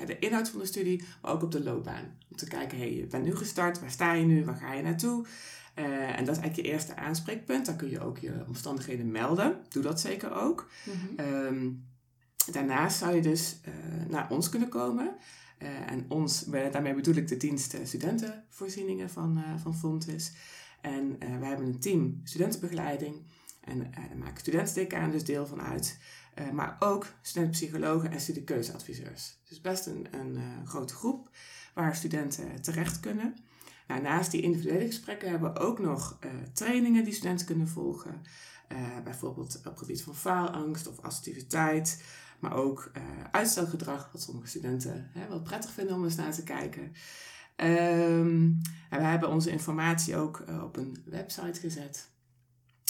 de 0.05 0.19
inhoud 0.19 0.49
van 0.49 0.59
de 0.59 0.65
studie, 0.65 1.03
maar 1.21 1.31
ook 1.31 1.43
op 1.43 1.51
de 1.51 1.63
loopbaan. 1.63 2.17
Om 2.29 2.37
te 2.37 2.47
kijken, 2.47 2.77
hey, 2.77 2.95
je 2.95 3.07
bent 3.07 3.25
nu 3.25 3.35
gestart, 3.35 3.79
waar 3.79 3.91
sta 3.91 4.13
je 4.13 4.25
nu, 4.25 4.45
waar 4.45 4.55
ga 4.55 4.73
je 4.73 4.83
naartoe? 4.83 5.25
Uh, 5.75 6.17
en 6.17 6.25
dat 6.25 6.35
is 6.35 6.41
eigenlijk 6.41 6.55
je 6.55 6.73
eerste 6.73 6.95
aanspreekpunt. 6.95 7.65
Daar 7.65 7.75
kun 7.75 7.89
je 7.89 7.99
ook 7.99 8.17
je 8.17 8.43
omstandigheden 8.47 9.11
melden. 9.11 9.57
Doe 9.69 9.83
dat 9.83 9.99
zeker 9.99 10.33
ook. 10.33 10.69
Mm-hmm. 10.83 11.35
um, 11.35 11.85
daarnaast 12.51 12.97
zou 12.97 13.15
je 13.15 13.21
dus 13.21 13.59
uh, 13.67 13.73
naar 14.09 14.29
ons 14.29 14.49
kunnen 14.49 14.69
komen. 14.69 15.15
Uh, 15.59 15.91
en 15.91 16.05
ons, 16.07 16.43
daarmee 16.43 16.93
bedoel 16.93 17.15
ik 17.15 17.27
de 17.27 17.37
dienst 17.37 17.77
studentenvoorzieningen 17.83 19.09
van, 19.09 19.43
van 19.61 19.75
Fontis. 19.75 20.33
En 20.81 21.17
wij 21.19 21.47
hebben 21.47 21.65
een 21.65 21.79
team 21.79 22.21
studentenbegeleiding. 22.23 23.15
En 23.61 23.77
daar 23.79 24.17
maken 24.17 24.39
studentendecaan 24.39 25.11
dus 25.11 25.23
deel 25.23 25.45
van 25.47 25.61
uit. 25.61 25.99
Uh, 26.39 26.49
maar 26.49 26.75
ook 26.79 27.07
studentenpsychologen 27.21 28.11
en 28.11 28.19
studiekeuzeadviseurs. 28.19 29.37
Dus 29.43 29.61
best 29.61 29.85
een, 29.85 30.07
een 30.11 30.35
uh, 30.35 30.43
grote 30.65 30.93
groep 30.93 31.29
waar 31.73 31.95
studenten 31.95 32.61
terecht 32.61 32.99
kunnen. 32.99 33.35
Nou, 33.87 34.01
naast 34.01 34.31
die 34.31 34.41
individuele 34.41 34.85
gesprekken 34.85 35.29
hebben 35.29 35.53
we 35.53 35.59
ook 35.59 35.79
nog 35.79 36.17
uh, 36.25 36.31
trainingen 36.53 37.03
die 37.03 37.13
studenten 37.13 37.45
kunnen 37.45 37.67
volgen. 37.67 38.21
bijvoorbeeld 39.03 39.57
op 39.57 39.63
het 39.63 39.79
gebied 39.79 40.03
van 40.03 40.15
faalangst 40.15 40.87
of 40.87 40.99
assertiviteit. 40.99 42.03
Maar 42.39 42.53
ook 42.53 42.91
uitstelgedrag, 43.31 44.09
wat 44.11 44.21
sommige 44.21 44.47
studenten 44.47 45.09
hè, 45.13 45.27
wel 45.27 45.41
prettig 45.41 45.71
vinden 45.71 45.95
om 45.95 46.03
eens 46.03 46.15
naar 46.15 46.33
te 46.33 46.43
kijken. 46.43 46.83
Um, 47.55 48.61
en 48.89 48.99
we 48.99 49.05
hebben 49.05 49.29
onze 49.29 49.49
informatie 49.49 50.15
ook 50.15 50.43
op 50.63 50.77
een 50.77 51.03
website 51.05 51.59
gezet. 51.59 52.09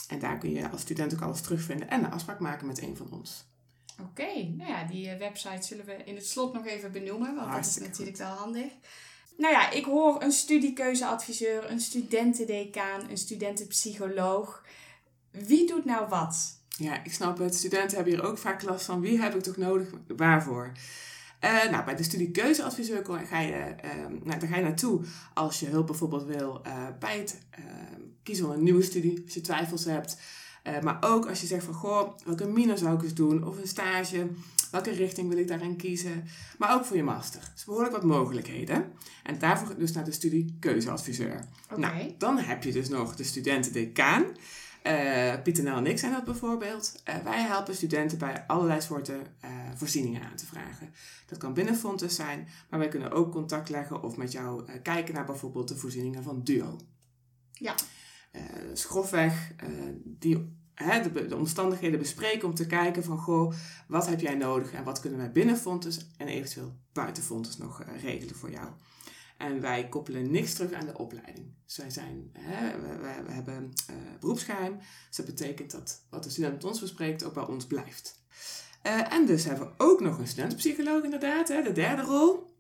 En 0.08 0.20
daar 0.20 0.38
kun 0.38 0.52
je 0.52 0.70
als 0.70 0.82
student 0.82 1.14
ook 1.14 1.22
alles 1.22 1.42
terugvinden 1.42 1.90
en 1.90 2.04
een 2.04 2.12
afspraak 2.12 2.40
maken 2.40 2.68
met 2.68 2.82
een 2.82 2.98
van 2.98 3.12
ons. 3.12 3.46
Oké, 4.02 4.44
nou 4.44 4.70
ja, 4.70 4.84
die 4.84 5.10
eh, 5.10 5.20
website 5.20 5.68
zullen 5.68 5.86
we 5.86 6.04
in 6.06 6.16
het 6.16 6.28
slot 6.28 6.54
nog 6.54 6.66
even 6.66 6.92
benoemen, 6.92 7.36
want 7.36 7.48
Hartstikke 7.48 7.90
dat 7.90 8.00
is 8.00 8.06
natuurlijk 8.06 8.18
wel 8.18 8.44
handig. 8.44 8.72
Nou 9.38 9.54
ja, 9.54 9.72
ik 9.72 9.86
hoor 9.86 10.24
een 10.24 10.32
studiekeuzeadviseur, 10.32 11.72
een 11.72 11.80
studentendecaan, 11.80 13.10
een 13.10 13.18
studentenpsycholoog. 13.18 14.64
Wie 15.32 15.68
doet 15.68 15.86
nou 15.86 16.08
wat? 16.08 16.60
Ja, 16.78 17.04
ik 17.04 17.14
snap 17.14 17.38
het. 17.38 17.56
Studenten 17.56 17.96
hebben 17.96 18.14
hier 18.14 18.24
ook 18.24 18.38
vaak 18.38 18.64
last 18.64 18.86
van. 18.86 19.02
Wie 19.02 19.22
heb 19.22 19.36
ik 19.36 19.44
toch 19.44 19.58
nodig? 19.58 19.90
Waarvoor? 20.08 20.72
Uh, 21.44 21.72
nou, 21.72 21.86
bij 21.86 21.96
de 21.96 22.04
studiekeuzeadviseur 22.04 23.06
ga 23.06 23.40
je, 23.40 23.76
uh, 23.86 23.92
nou, 24.24 24.40
daar 24.40 24.50
ga 24.50 24.56
je 24.56 24.64
naartoe 24.64 25.02
als 25.34 25.60
je 25.60 25.66
hulp 25.66 25.88
bijvoorbeeld 25.88 26.24
wil 26.24 26.62
uh, 26.68 26.88
bij 27.00 27.18
het 27.18 27.42
kiezen 28.26 28.46
voor 28.46 28.54
een 28.54 28.64
nieuwe 28.64 28.82
studie 28.82 29.22
als 29.26 29.34
je 29.34 29.42
twijfels 29.42 29.86
hebt. 29.86 30.18
Eh, 30.64 30.82
maar 30.82 30.98
ook 31.02 31.28
als 31.28 31.42
je 31.42 31.48
zegt 31.48 31.66
van, 31.66 31.74
goh, 31.74 32.18
welke 32.26 32.48
minor 32.48 32.78
zou 32.78 32.96
ik 32.96 33.04
eens 33.04 33.14
doen? 33.14 33.48
Of 33.48 33.58
een 33.58 33.68
stage, 33.68 34.28
welke 34.72 34.92
richting 34.92 35.30
wil 35.30 35.38
ik 35.38 35.48
daarin 35.48 35.76
kiezen? 35.76 36.24
Maar 36.58 36.74
ook 36.74 36.86
voor 36.86 36.96
je 36.96 37.04
master. 37.04 37.42
Dus 37.54 37.64
behoorlijk 37.64 37.94
wat 37.94 38.04
mogelijkheden. 38.04 38.92
En 39.24 39.40
daarvoor 39.40 39.78
dus 39.78 39.92
naar 39.92 40.04
de 40.04 40.12
studie 40.12 40.58
keuzeadviseur. 40.60 41.48
Oké. 41.72 41.80
Nou, 41.80 42.14
dan 42.18 42.38
heb 42.38 42.64
je 42.64 42.72
dus 42.72 42.90
nog 42.90 43.16
de 43.16 43.24
studentendecaan. 43.24 44.26
Uh, 44.88 45.34
Pieter 45.44 45.64
Nel 45.64 45.78
en 45.78 45.86
ik 45.86 45.98
zijn 45.98 46.12
dat 46.12 46.24
bijvoorbeeld. 46.24 47.02
Uh, 47.10 47.16
wij 47.24 47.42
helpen 47.42 47.76
studenten 47.76 48.18
bij 48.18 48.44
allerlei 48.48 48.82
soorten 48.82 49.20
uh, 49.46 49.50
voorzieningen 49.76 50.22
aan 50.22 50.36
te 50.36 50.46
vragen. 50.46 50.94
Dat 51.26 51.38
kan 51.38 51.54
binnen 51.54 51.76
Fontes 51.76 52.16
zijn, 52.16 52.48
maar 52.70 52.80
wij 52.80 52.88
kunnen 52.88 53.12
ook 53.12 53.32
contact 53.32 53.70
leggen 53.70 54.04
of 54.04 54.18
met 54.18 54.32
jou 54.32 54.72
kijken 54.82 55.14
naar 55.14 55.26
bijvoorbeeld 55.26 55.68
de 55.68 55.76
voorzieningen 55.76 56.24
van 56.24 56.44
DUO. 56.44 56.78
Ja. 57.54 57.76
Dus 58.68 58.86
grofweg 58.86 59.52
die, 60.04 60.58
de, 60.76 61.26
de, 61.28 61.36
omstandigheden 61.36 62.00
bespreken 62.00 62.48
om 62.48 62.56
te 62.56 62.66
kijken 62.66 63.04
van 63.04 63.18
goh, 63.18 63.54
wat 63.88 64.08
heb 64.08 64.20
jij 64.20 64.36
nodig 64.36 64.72
en 64.72 64.84
wat 64.84 65.00
kunnen 65.00 65.20
wij 65.20 65.32
binnen 65.32 65.58
Fontes 65.58 66.10
en 66.18 66.28
eventueel 66.28 66.76
buiten 66.94 67.24
nog 67.58 67.84
regelen 68.02 68.36
voor 68.36 68.52
jou. 68.52 68.68
En 69.38 69.62
wij 69.62 69.90
koppelen 69.90 70.32
niks 70.32 70.54
terug 70.54 70.72
aan 70.72 70.86
de 70.86 70.98
opleiding. 70.98 71.54
Wij 71.76 71.90
zijn, 71.90 72.30
hè, 72.34 72.80
we, 73.26 73.32
hebben 73.32 73.74
beroepsgeheim. 74.20 74.78
Dus 75.08 75.18
dat 75.18 75.26
betekent 75.26 75.72
dat 75.72 76.06
wat 76.10 76.24
de 76.24 76.30
student 76.30 76.54
met 76.54 76.64
ons 76.64 76.80
bespreekt 76.80 77.24
ook 77.24 77.34
bij 77.34 77.46
ons 77.46 77.66
blijft. 77.66 78.24
En 78.82 79.26
dus 79.26 79.44
hebben 79.44 79.68
we 79.68 79.74
ook 79.78 80.00
nog 80.00 80.18
een 80.18 80.28
studentenpsycholoog 80.28 81.04
inderdaad, 81.04 81.48
hè, 81.48 81.62
de 81.62 81.72
derde 81.72 82.02
rol. 82.02 82.54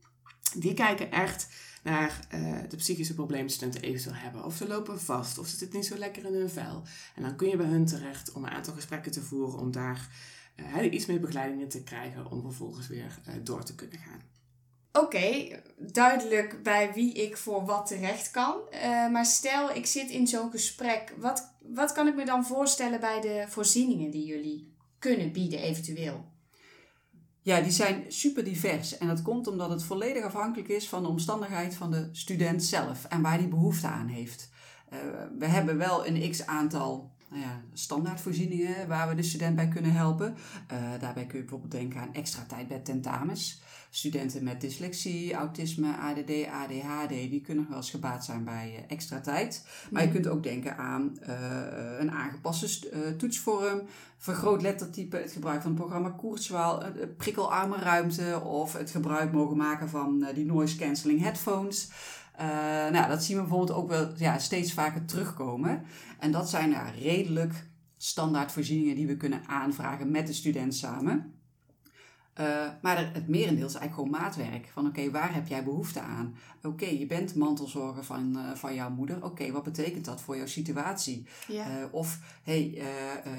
Die 0.56 0.74
kijken 0.74 1.12
echt 1.12 1.48
naar 1.86 2.20
uh, 2.34 2.58
de 2.70 2.76
psychische 2.76 3.14
problemen 3.14 3.46
die 3.46 3.56
studenten 3.56 3.82
eventueel 3.82 4.16
hebben. 4.16 4.46
Of 4.46 4.56
ze 4.56 4.68
lopen 4.68 5.02
vast, 5.02 5.38
of 5.38 5.48
ze 5.48 5.58
zitten 5.58 5.78
niet 5.78 5.88
zo 5.88 5.98
lekker 5.98 6.26
in 6.26 6.34
hun 6.34 6.50
vel. 6.50 6.84
En 7.16 7.22
dan 7.22 7.36
kun 7.36 7.50
je 7.50 7.58
bij 7.58 7.66
hun 7.66 7.86
terecht 7.86 8.32
om 8.32 8.44
een 8.44 8.50
aantal 8.50 8.74
gesprekken 8.74 9.12
te 9.12 9.22
voeren 9.22 9.60
om 9.60 9.72
daar 9.72 10.10
iets 10.92 11.06
meer 11.06 11.20
begeleiding 11.20 11.62
in 11.62 11.70
te 11.70 11.84
krijgen 11.84 12.32
om 12.32 12.42
vervolgens 12.42 12.88
weer 12.88 13.20
door 13.44 13.64
te 13.64 13.76
kunnen 13.76 14.00
gaan. 14.00 14.22
Oké, 15.04 15.60
duidelijk 15.78 16.64
bij 16.64 16.94
wie 16.94 17.14
ik 17.14 17.38
voor 17.38 17.66
wat 17.66 17.88
terecht 17.88 18.32
kan. 18.32 18.56
Uh, 18.74 19.10
maar 19.10 19.26
stel, 19.26 19.72
ik 19.72 19.86
zit 19.86 20.10
in 20.10 20.28
zo'n 20.28 20.52
gesprek. 20.52 21.14
Wat, 21.18 21.54
wat 21.60 21.92
kan 21.92 22.08
ik 22.08 22.16
me 22.16 22.26
dan 22.26 22.46
voorstellen 22.46 23.00
bij 23.00 23.22
de 23.22 23.46
voorzieningen 23.48 24.12
die 24.12 24.26
jullie 24.26 24.74
kunnen 25.00 25.32
bieden, 25.32 25.60
eventueel? 25.60 26.34
Ja, 27.46 27.62
die 27.62 27.72
zijn 27.72 28.04
super 28.08 28.44
divers. 28.44 28.98
En 28.98 29.08
dat 29.08 29.22
komt 29.22 29.48
omdat 29.48 29.70
het 29.70 29.84
volledig 29.84 30.24
afhankelijk 30.24 30.70
is 30.70 30.90
van 30.90 31.04
de 31.04 31.10
omstandigheid 31.10 31.76
van 31.76 31.92
de 31.92 32.10
student 32.12 32.64
zelf 32.64 33.06
en 33.06 33.22
waar 33.22 33.38
die 33.38 33.48
behoefte 33.48 33.88
aan 33.88 34.08
heeft. 34.08 34.50
Uh, 34.94 35.00
we 35.40 35.46
hebben 35.46 35.78
wel 35.78 36.08
een 36.08 36.32
x 36.32 36.46
aantal 36.46 37.12
nou 37.30 37.42
ja, 37.42 37.62
standaardvoorzieningen 37.74 38.88
waar 38.88 39.10
we 39.10 39.16
de 39.16 39.24
student 39.24 39.56
bij 39.56 39.68
kunnen 39.68 39.92
helpen. 39.92 40.36
Uh, 40.72 40.80
daarbij 41.00 41.26
kun 41.26 41.38
je 41.38 41.44
bijvoorbeeld 41.44 41.72
denken 41.72 42.00
aan 42.00 42.14
extra 42.14 42.46
tijd 42.48 42.68
bij 42.68 42.80
tentamens. 42.80 43.62
Studenten 43.96 44.44
met 44.44 44.62
dyslexie, 44.62 45.34
autisme, 45.34 45.96
ADD, 45.98 46.48
ADHD, 46.52 47.10
die 47.10 47.42
kunnen 47.42 47.66
wel 47.70 47.78
eens 47.78 47.90
gebaat 47.90 48.26
zijn 48.26 48.44
bij 48.44 48.74
uh, 48.78 48.84
extra 48.88 49.22
tijd. 49.22 49.68
Maar 49.92 50.04
je 50.04 50.12
kunt 50.12 50.28
ook 50.28 50.44
denken 50.44 50.78
aan 50.78 51.18
uh, 51.28 52.00
een 52.00 52.12
aangepaste 52.12 53.16
toetsvorm, 53.18 53.82
vergroot 54.18 54.62
lettertype, 54.62 55.18
het 55.18 55.32
gebruik 55.32 55.62
van 55.62 55.72
het 55.72 55.80
programma 55.80 56.10
Kurzweil, 56.10 56.84
prikkelarme 57.18 57.78
ruimte 57.78 58.42
of 58.44 58.74
het 58.74 58.92
gebruik 58.92 59.32
mogen 59.32 59.58
maken 59.58 59.90
van 59.90 60.28
die 60.34 60.46
noise 60.46 60.78
cancelling 60.78 61.22
headphones. 61.22 61.90
Uh, 62.40 62.46
nou, 62.92 63.08
dat 63.08 63.24
zien 63.24 63.36
we 63.36 63.42
bijvoorbeeld 63.42 63.78
ook 63.78 63.90
wel 63.90 64.12
ja, 64.18 64.38
steeds 64.38 64.74
vaker 64.74 65.06
terugkomen. 65.06 65.84
En 66.20 66.32
dat 66.32 66.50
zijn 66.50 66.70
ja, 66.70 66.90
redelijk 66.90 67.68
standaard 67.98 68.52
voorzieningen 68.52 68.96
die 68.96 69.08
we 69.08 69.18
kunnen 69.18 69.48
aanvragen 69.48 70.12
met 70.12 70.28
de 70.28 70.34
student 70.34 70.76
samen. 70.76 71.35
Uh, 72.40 72.68
maar 72.82 73.14
het 73.14 73.28
merendeel 73.28 73.66
is 73.66 73.74
eigenlijk 73.74 73.94
gewoon 73.94 74.24
maatwerk. 74.24 74.70
Van 74.74 74.88
oké, 74.88 75.00
okay, 75.00 75.12
waar 75.12 75.34
heb 75.34 75.48
jij 75.48 75.64
behoefte 75.64 76.00
aan? 76.00 76.36
Oké, 76.58 76.68
okay, 76.68 77.00
je 77.00 77.06
bent 77.06 77.36
mantelzorger 77.36 78.04
van, 78.04 78.38
uh, 78.38 78.52
van 78.52 78.74
jouw 78.74 78.90
moeder. 78.90 79.16
Oké, 79.16 79.26
okay, 79.26 79.52
wat 79.52 79.64
betekent 79.64 80.06
dat 80.06 80.22
voor 80.22 80.38
jouw 80.38 80.46
situatie? 80.46 81.26
Ja. 81.48 81.80
Uh, 81.80 81.86
of 81.92 82.20
hey, 82.44 82.70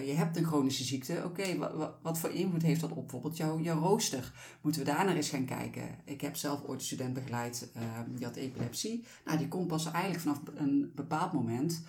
je 0.05 0.13
hebt 0.13 0.37
een 0.37 0.47
chronische 0.47 0.85
ziekte. 0.85 1.23
Oké, 1.25 1.57
wat, 1.57 1.75
wat, 1.75 1.95
wat, 2.03 2.19
voor 2.19 2.31
invloed 2.31 2.63
heeft 2.63 2.81
dat 2.81 2.91
op 2.91 2.97
bijvoorbeeld 2.97 3.37
jouw, 3.37 3.61
jouw 3.61 3.81
rooster? 3.81 4.33
Moeten 4.61 4.81
we 4.81 4.91
daar 4.91 5.05
naar 5.05 5.17
eens 5.17 5.29
gaan 5.29 5.45
kijken? 5.45 5.99
Ik 6.05 6.21
heb 6.21 6.37
zelf 6.37 6.63
ooit 6.65 6.81
een 6.81 6.87
student 6.87 7.15
begeleid, 7.15 7.69
die 8.09 8.25
had 8.25 8.37
epilepsie. 8.37 9.05
Nou, 9.25 9.39
die 9.39 9.49
kon 9.49 9.67
pas 9.67 9.91
eigenlijk 9.91 10.23
vanaf 10.23 10.41
een 10.55 10.93
bepaald 10.95 11.33
moment 11.33 11.83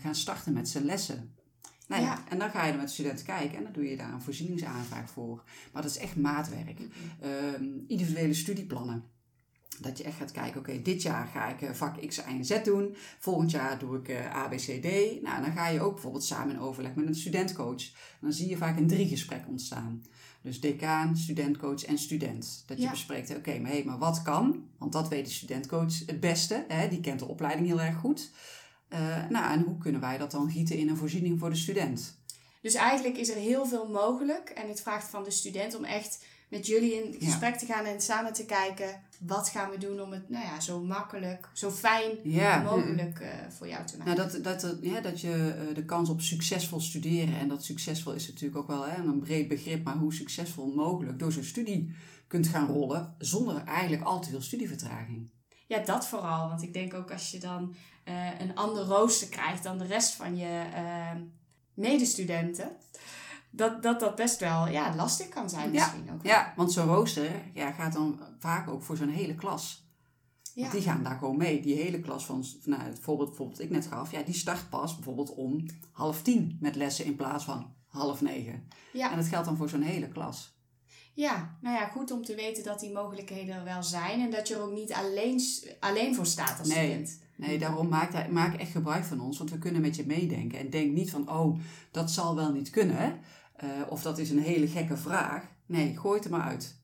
gaan 0.00 0.14
starten 0.14 0.52
met 0.52 0.68
zijn 0.68 0.84
lessen. 0.84 1.32
Nou 1.88 2.02
ja, 2.02 2.24
en 2.28 2.38
dan 2.38 2.50
ga 2.50 2.64
je 2.64 2.72
er 2.72 2.78
met 2.78 2.90
studenten 2.90 3.24
kijken 3.24 3.56
en 3.56 3.62
dan 3.62 3.72
doe 3.72 3.90
je 3.90 3.96
daar 3.96 4.12
een 4.12 4.22
voorzieningsaanvraag 4.22 5.10
voor. 5.10 5.42
Maar 5.72 5.82
dat 5.82 5.90
is 5.90 5.98
echt 5.98 6.16
maatwerk. 6.16 6.80
Um, 7.24 7.84
individuele 7.86 8.34
studieplannen. 8.34 9.04
Dat 9.80 9.98
je 9.98 10.04
echt 10.04 10.16
gaat 10.16 10.32
kijken, 10.32 10.60
oké, 10.60 10.82
dit 10.82 11.02
jaar 11.02 11.26
ga 11.26 11.48
ik 11.48 11.62
uh, 11.62 11.70
vak 11.70 12.06
X, 12.06 12.18
Y 12.18 12.20
en 12.20 12.44
Z 12.44 12.62
doen. 12.62 12.96
Volgend 13.18 13.50
jaar 13.50 13.78
doe 13.78 13.96
ik 13.96 14.08
uh, 14.08 14.36
A, 14.36 14.48
B, 14.48 14.54
C, 14.54 14.82
D. 14.82 15.22
Nou, 15.22 15.42
dan 15.42 15.52
ga 15.52 15.68
je 15.68 15.80
ook 15.80 15.92
bijvoorbeeld 15.92 16.24
samen 16.24 16.54
in 16.54 16.60
overleg 16.60 16.94
met 16.94 17.06
een 17.06 17.14
studentcoach. 17.14 17.82
dan 18.20 18.32
zie 18.32 18.48
je 18.48 18.56
vaak 18.56 18.78
een 18.78 18.86
driegesprek 18.86 19.44
ontstaan. 19.48 20.02
Dus 20.42 20.60
decaan, 20.60 21.16
studentcoach 21.16 21.84
en 21.84 21.98
student. 21.98 22.64
Dat 22.66 22.76
je 22.76 22.82
ja. 22.82 22.90
bespreekt, 22.90 23.36
oké, 23.36 23.58
maar, 23.58 23.70
hey, 23.70 23.84
maar 23.84 23.98
wat 23.98 24.22
kan? 24.22 24.68
Want 24.78 24.92
dat 24.92 25.08
weet 25.08 25.24
de 25.24 25.32
studentcoach 25.32 26.06
het 26.06 26.20
beste. 26.20 26.64
Hè? 26.68 26.88
Die 26.88 27.00
kent 27.00 27.18
de 27.18 27.28
opleiding 27.28 27.66
heel 27.66 27.80
erg 27.80 27.96
goed. 27.96 28.30
Uh, 28.92 29.28
nou, 29.28 29.52
en 29.52 29.62
hoe 29.62 29.78
kunnen 29.78 30.00
wij 30.00 30.18
dat 30.18 30.30
dan 30.30 30.50
gieten 30.50 30.76
in 30.76 30.88
een 30.88 30.96
voorziening 30.96 31.38
voor 31.38 31.50
de 31.50 31.56
student? 31.56 32.18
Dus 32.62 32.74
eigenlijk 32.74 33.16
is 33.16 33.28
er 33.28 33.36
heel 33.36 33.66
veel 33.66 33.88
mogelijk. 33.88 34.48
En 34.48 34.68
het 34.68 34.82
vraagt 34.82 35.08
van 35.08 35.24
de 35.24 35.30
student 35.30 35.76
om 35.76 35.84
echt 35.84 36.24
met 36.48 36.66
jullie 36.66 36.94
in 36.94 37.20
gesprek 37.20 37.52
ja. 37.52 37.58
te 37.58 37.66
gaan 37.66 37.84
en 37.84 38.00
samen 38.00 38.32
te 38.32 38.44
kijken... 38.44 39.02
wat 39.18 39.48
gaan 39.48 39.70
we 39.70 39.78
doen 39.78 40.00
om 40.00 40.12
het 40.12 40.28
nou 40.28 40.44
ja, 40.44 40.60
zo 40.60 40.80
makkelijk, 40.80 41.48
zo 41.52 41.70
fijn 41.70 42.16
ja. 42.22 42.62
mogelijk 42.62 43.20
uh, 43.20 43.28
voor 43.48 43.68
jou 43.68 43.86
te 43.86 43.96
maken. 43.96 44.16
Nou, 44.16 44.30
dat, 44.30 44.60
dat, 44.60 44.76
ja, 44.80 45.00
dat 45.00 45.20
je 45.20 45.54
uh, 45.68 45.74
de 45.74 45.84
kans 45.84 46.08
op 46.08 46.20
succesvol 46.20 46.80
studeren... 46.80 47.38
en 47.38 47.48
dat 47.48 47.64
succesvol 47.64 48.12
is 48.12 48.28
natuurlijk 48.28 48.58
ook 48.58 48.66
wel 48.66 48.86
hè, 48.86 49.02
een 49.02 49.20
breed 49.20 49.48
begrip... 49.48 49.84
maar 49.84 49.96
hoe 49.96 50.14
succesvol 50.14 50.72
mogelijk 50.74 51.18
door 51.18 51.32
zo'n 51.32 51.42
studie 51.42 51.94
kunt 52.26 52.46
gaan 52.46 52.66
rollen... 52.66 53.14
zonder 53.18 53.64
eigenlijk 53.64 54.02
al 54.02 54.20
te 54.20 54.30
veel 54.30 54.42
studievertraging. 54.42 55.28
Ja, 55.66 55.78
dat 55.78 56.06
vooral. 56.06 56.48
Want 56.48 56.62
ik 56.62 56.72
denk 56.72 56.94
ook 56.94 57.12
als 57.12 57.30
je 57.30 57.38
dan 57.38 57.74
uh, 58.08 58.40
een 58.40 58.56
ander 58.56 58.84
rooster 58.84 59.28
krijgt 59.28 59.62
dan 59.62 59.78
de 59.78 59.86
rest 59.86 60.14
van 60.14 60.36
je 60.36 60.64
uh, 60.74 61.20
medestudenten. 61.74 62.76
Dat, 63.50 63.82
dat 63.82 64.00
dat 64.00 64.14
best 64.14 64.40
wel 64.40 64.68
ja, 64.68 64.94
lastig 64.94 65.28
kan 65.28 65.50
zijn 65.50 65.70
misschien 65.70 66.04
ja. 66.04 66.12
ook. 66.12 66.24
Ja, 66.24 66.52
want 66.56 66.72
zo'n 66.72 66.86
rooster 66.86 67.30
ja, 67.54 67.72
gaat 67.72 67.92
dan 67.92 68.20
vaak 68.38 68.68
ook 68.68 68.82
voor 68.82 68.96
zo'n 68.96 69.08
hele 69.08 69.34
klas. 69.34 69.86
Ja. 70.54 70.70
Die 70.70 70.82
gaan 70.82 71.02
daar 71.02 71.18
gewoon 71.18 71.36
mee. 71.36 71.60
Die 71.60 71.74
hele 71.74 72.00
klas 72.00 72.26
van, 72.26 72.44
nou, 72.64 72.82
het 72.82 72.98
voorbeeld 73.00 73.28
bijvoorbeeld 73.28 73.60
ik 73.60 73.70
net 73.70 73.86
gaf, 73.86 74.10
ja, 74.10 74.22
die 74.22 74.34
start 74.34 74.68
pas 74.68 74.94
bijvoorbeeld 74.94 75.34
om 75.34 75.66
half 75.92 76.22
tien 76.22 76.56
met 76.60 76.76
lessen 76.76 77.04
in 77.04 77.16
plaats 77.16 77.44
van 77.44 77.74
half 77.86 78.20
negen. 78.20 78.68
Ja. 78.92 79.10
En 79.10 79.16
dat 79.16 79.26
geldt 79.26 79.46
dan 79.46 79.56
voor 79.56 79.68
zo'n 79.68 79.82
hele 79.82 80.08
klas. 80.08 80.56
Ja, 81.14 81.58
nou 81.60 81.76
ja, 81.76 81.86
goed 81.86 82.10
om 82.10 82.24
te 82.24 82.34
weten 82.34 82.64
dat 82.64 82.80
die 82.80 82.92
mogelijkheden 82.92 83.54
er 83.54 83.64
wel 83.64 83.82
zijn 83.82 84.20
en 84.20 84.30
dat 84.30 84.48
je 84.48 84.54
er 84.54 84.62
ook 84.62 84.72
niet 84.72 84.92
alleen, 84.92 85.40
alleen 85.80 86.14
voor 86.14 86.26
staat 86.26 86.58
als 86.58 86.68
nee. 86.68 86.86
student. 86.86 87.18
Nee, 87.38 87.58
daarom 87.58 87.88
maak, 87.88 88.30
maak 88.30 88.54
echt 88.54 88.70
gebruik 88.70 89.04
van 89.04 89.20
ons, 89.20 89.38
want 89.38 89.50
we 89.50 89.58
kunnen 89.58 89.80
met 89.80 89.96
je 89.96 90.06
meedenken. 90.06 90.58
En 90.58 90.70
denk 90.70 90.92
niet 90.92 91.10
van, 91.10 91.30
oh, 91.30 91.58
dat 91.90 92.10
zal 92.10 92.34
wel 92.34 92.52
niet 92.52 92.70
kunnen, 92.70 93.20
uh, 93.64 93.70
of 93.88 94.02
dat 94.02 94.18
is 94.18 94.30
een 94.30 94.42
hele 94.42 94.66
gekke 94.66 94.96
vraag. 94.96 95.44
Nee, 95.66 95.96
gooi 95.96 96.16
het 96.16 96.24
er 96.24 96.30
maar 96.30 96.48
uit. 96.48 96.80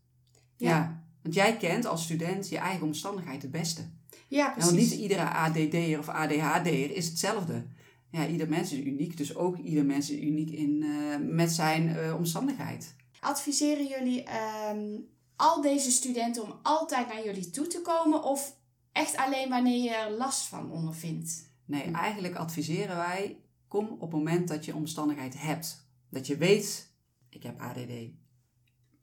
Ja. 0.56 0.68
ja. 0.68 1.02
Want 1.22 1.34
jij 1.34 1.56
kent 1.56 1.86
als 1.86 2.02
student 2.02 2.48
je 2.48 2.58
eigen 2.58 2.86
omstandigheid 2.86 3.42
het 3.42 3.50
beste. 3.50 3.82
Ja, 4.28 4.50
precies. 4.50 4.70
Want 4.70 4.82
niet 4.82 5.00
iedere 5.00 5.30
ADD'er 5.30 5.98
of 5.98 6.08
ADHD'er 6.08 6.96
is 6.96 7.06
hetzelfde. 7.08 7.66
Ja, 8.10 8.26
ieder 8.26 8.48
mens 8.48 8.72
is 8.72 8.78
uniek, 8.78 9.16
dus 9.16 9.36
ook 9.36 9.58
ieder 9.58 9.84
mens 9.84 10.10
is 10.10 10.18
uniek 10.18 10.50
in, 10.50 10.82
uh, 10.82 11.16
met 11.20 11.52
zijn 11.52 11.88
uh, 11.88 12.14
omstandigheid. 12.14 12.94
Adviseren 13.20 13.86
jullie 13.86 14.24
um, 14.70 15.08
al 15.36 15.60
deze 15.60 15.90
studenten 15.90 16.42
om 16.42 16.58
altijd 16.62 17.08
naar 17.08 17.24
jullie 17.24 17.50
toe 17.50 17.66
te 17.66 17.80
komen 17.80 18.22
of 18.22 18.56
echt 18.94 19.16
alleen 19.16 19.48
wanneer 19.48 19.82
je 19.82 19.94
er 19.94 20.10
last 20.10 20.46
van 20.46 20.70
ondervindt? 20.70 21.52
Nee, 21.64 21.82
eigenlijk 21.82 22.34
adviseren 22.34 22.96
wij, 22.96 23.40
kom 23.68 23.88
op 23.88 24.00
het 24.00 24.10
moment 24.10 24.48
dat 24.48 24.64
je 24.64 24.74
omstandigheid 24.74 25.40
hebt. 25.40 25.88
Dat 26.10 26.26
je 26.26 26.36
weet, 26.36 26.92
ik 27.28 27.42
heb 27.42 27.60
ADD, 27.60 27.92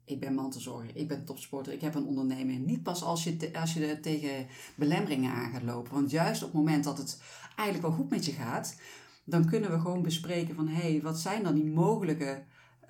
ik 0.04 0.20
ben 0.20 0.34
mantelzorger, 0.34 0.96
ik 0.96 1.08
ben 1.08 1.24
topsporter, 1.24 1.72
ik 1.72 1.80
heb 1.80 1.94
een 1.94 2.06
onderneming. 2.06 2.66
Niet 2.66 2.82
pas 2.82 3.02
als 3.02 3.24
je, 3.24 3.36
te, 3.36 3.58
als 3.58 3.74
je 3.74 3.86
er 3.86 4.00
tegen 4.00 4.46
belemmeringen 4.74 5.32
aan 5.32 5.50
gaat 5.50 5.62
lopen. 5.62 5.92
Want 5.92 6.10
juist 6.10 6.42
op 6.42 6.48
het 6.48 6.58
moment 6.58 6.84
dat 6.84 6.98
het 6.98 7.22
eigenlijk 7.56 7.88
wel 7.88 7.96
goed 7.96 8.10
met 8.10 8.24
je 8.24 8.32
gaat, 8.32 8.80
dan 9.24 9.46
kunnen 9.46 9.70
we 9.70 9.80
gewoon 9.80 10.02
bespreken 10.02 10.54
van, 10.54 10.68
hé, 10.68 10.90
hey, 10.90 11.02
wat 11.02 11.18
zijn 11.18 11.42
dan 11.42 11.54
die 11.54 11.64
mogelijke 11.64 12.44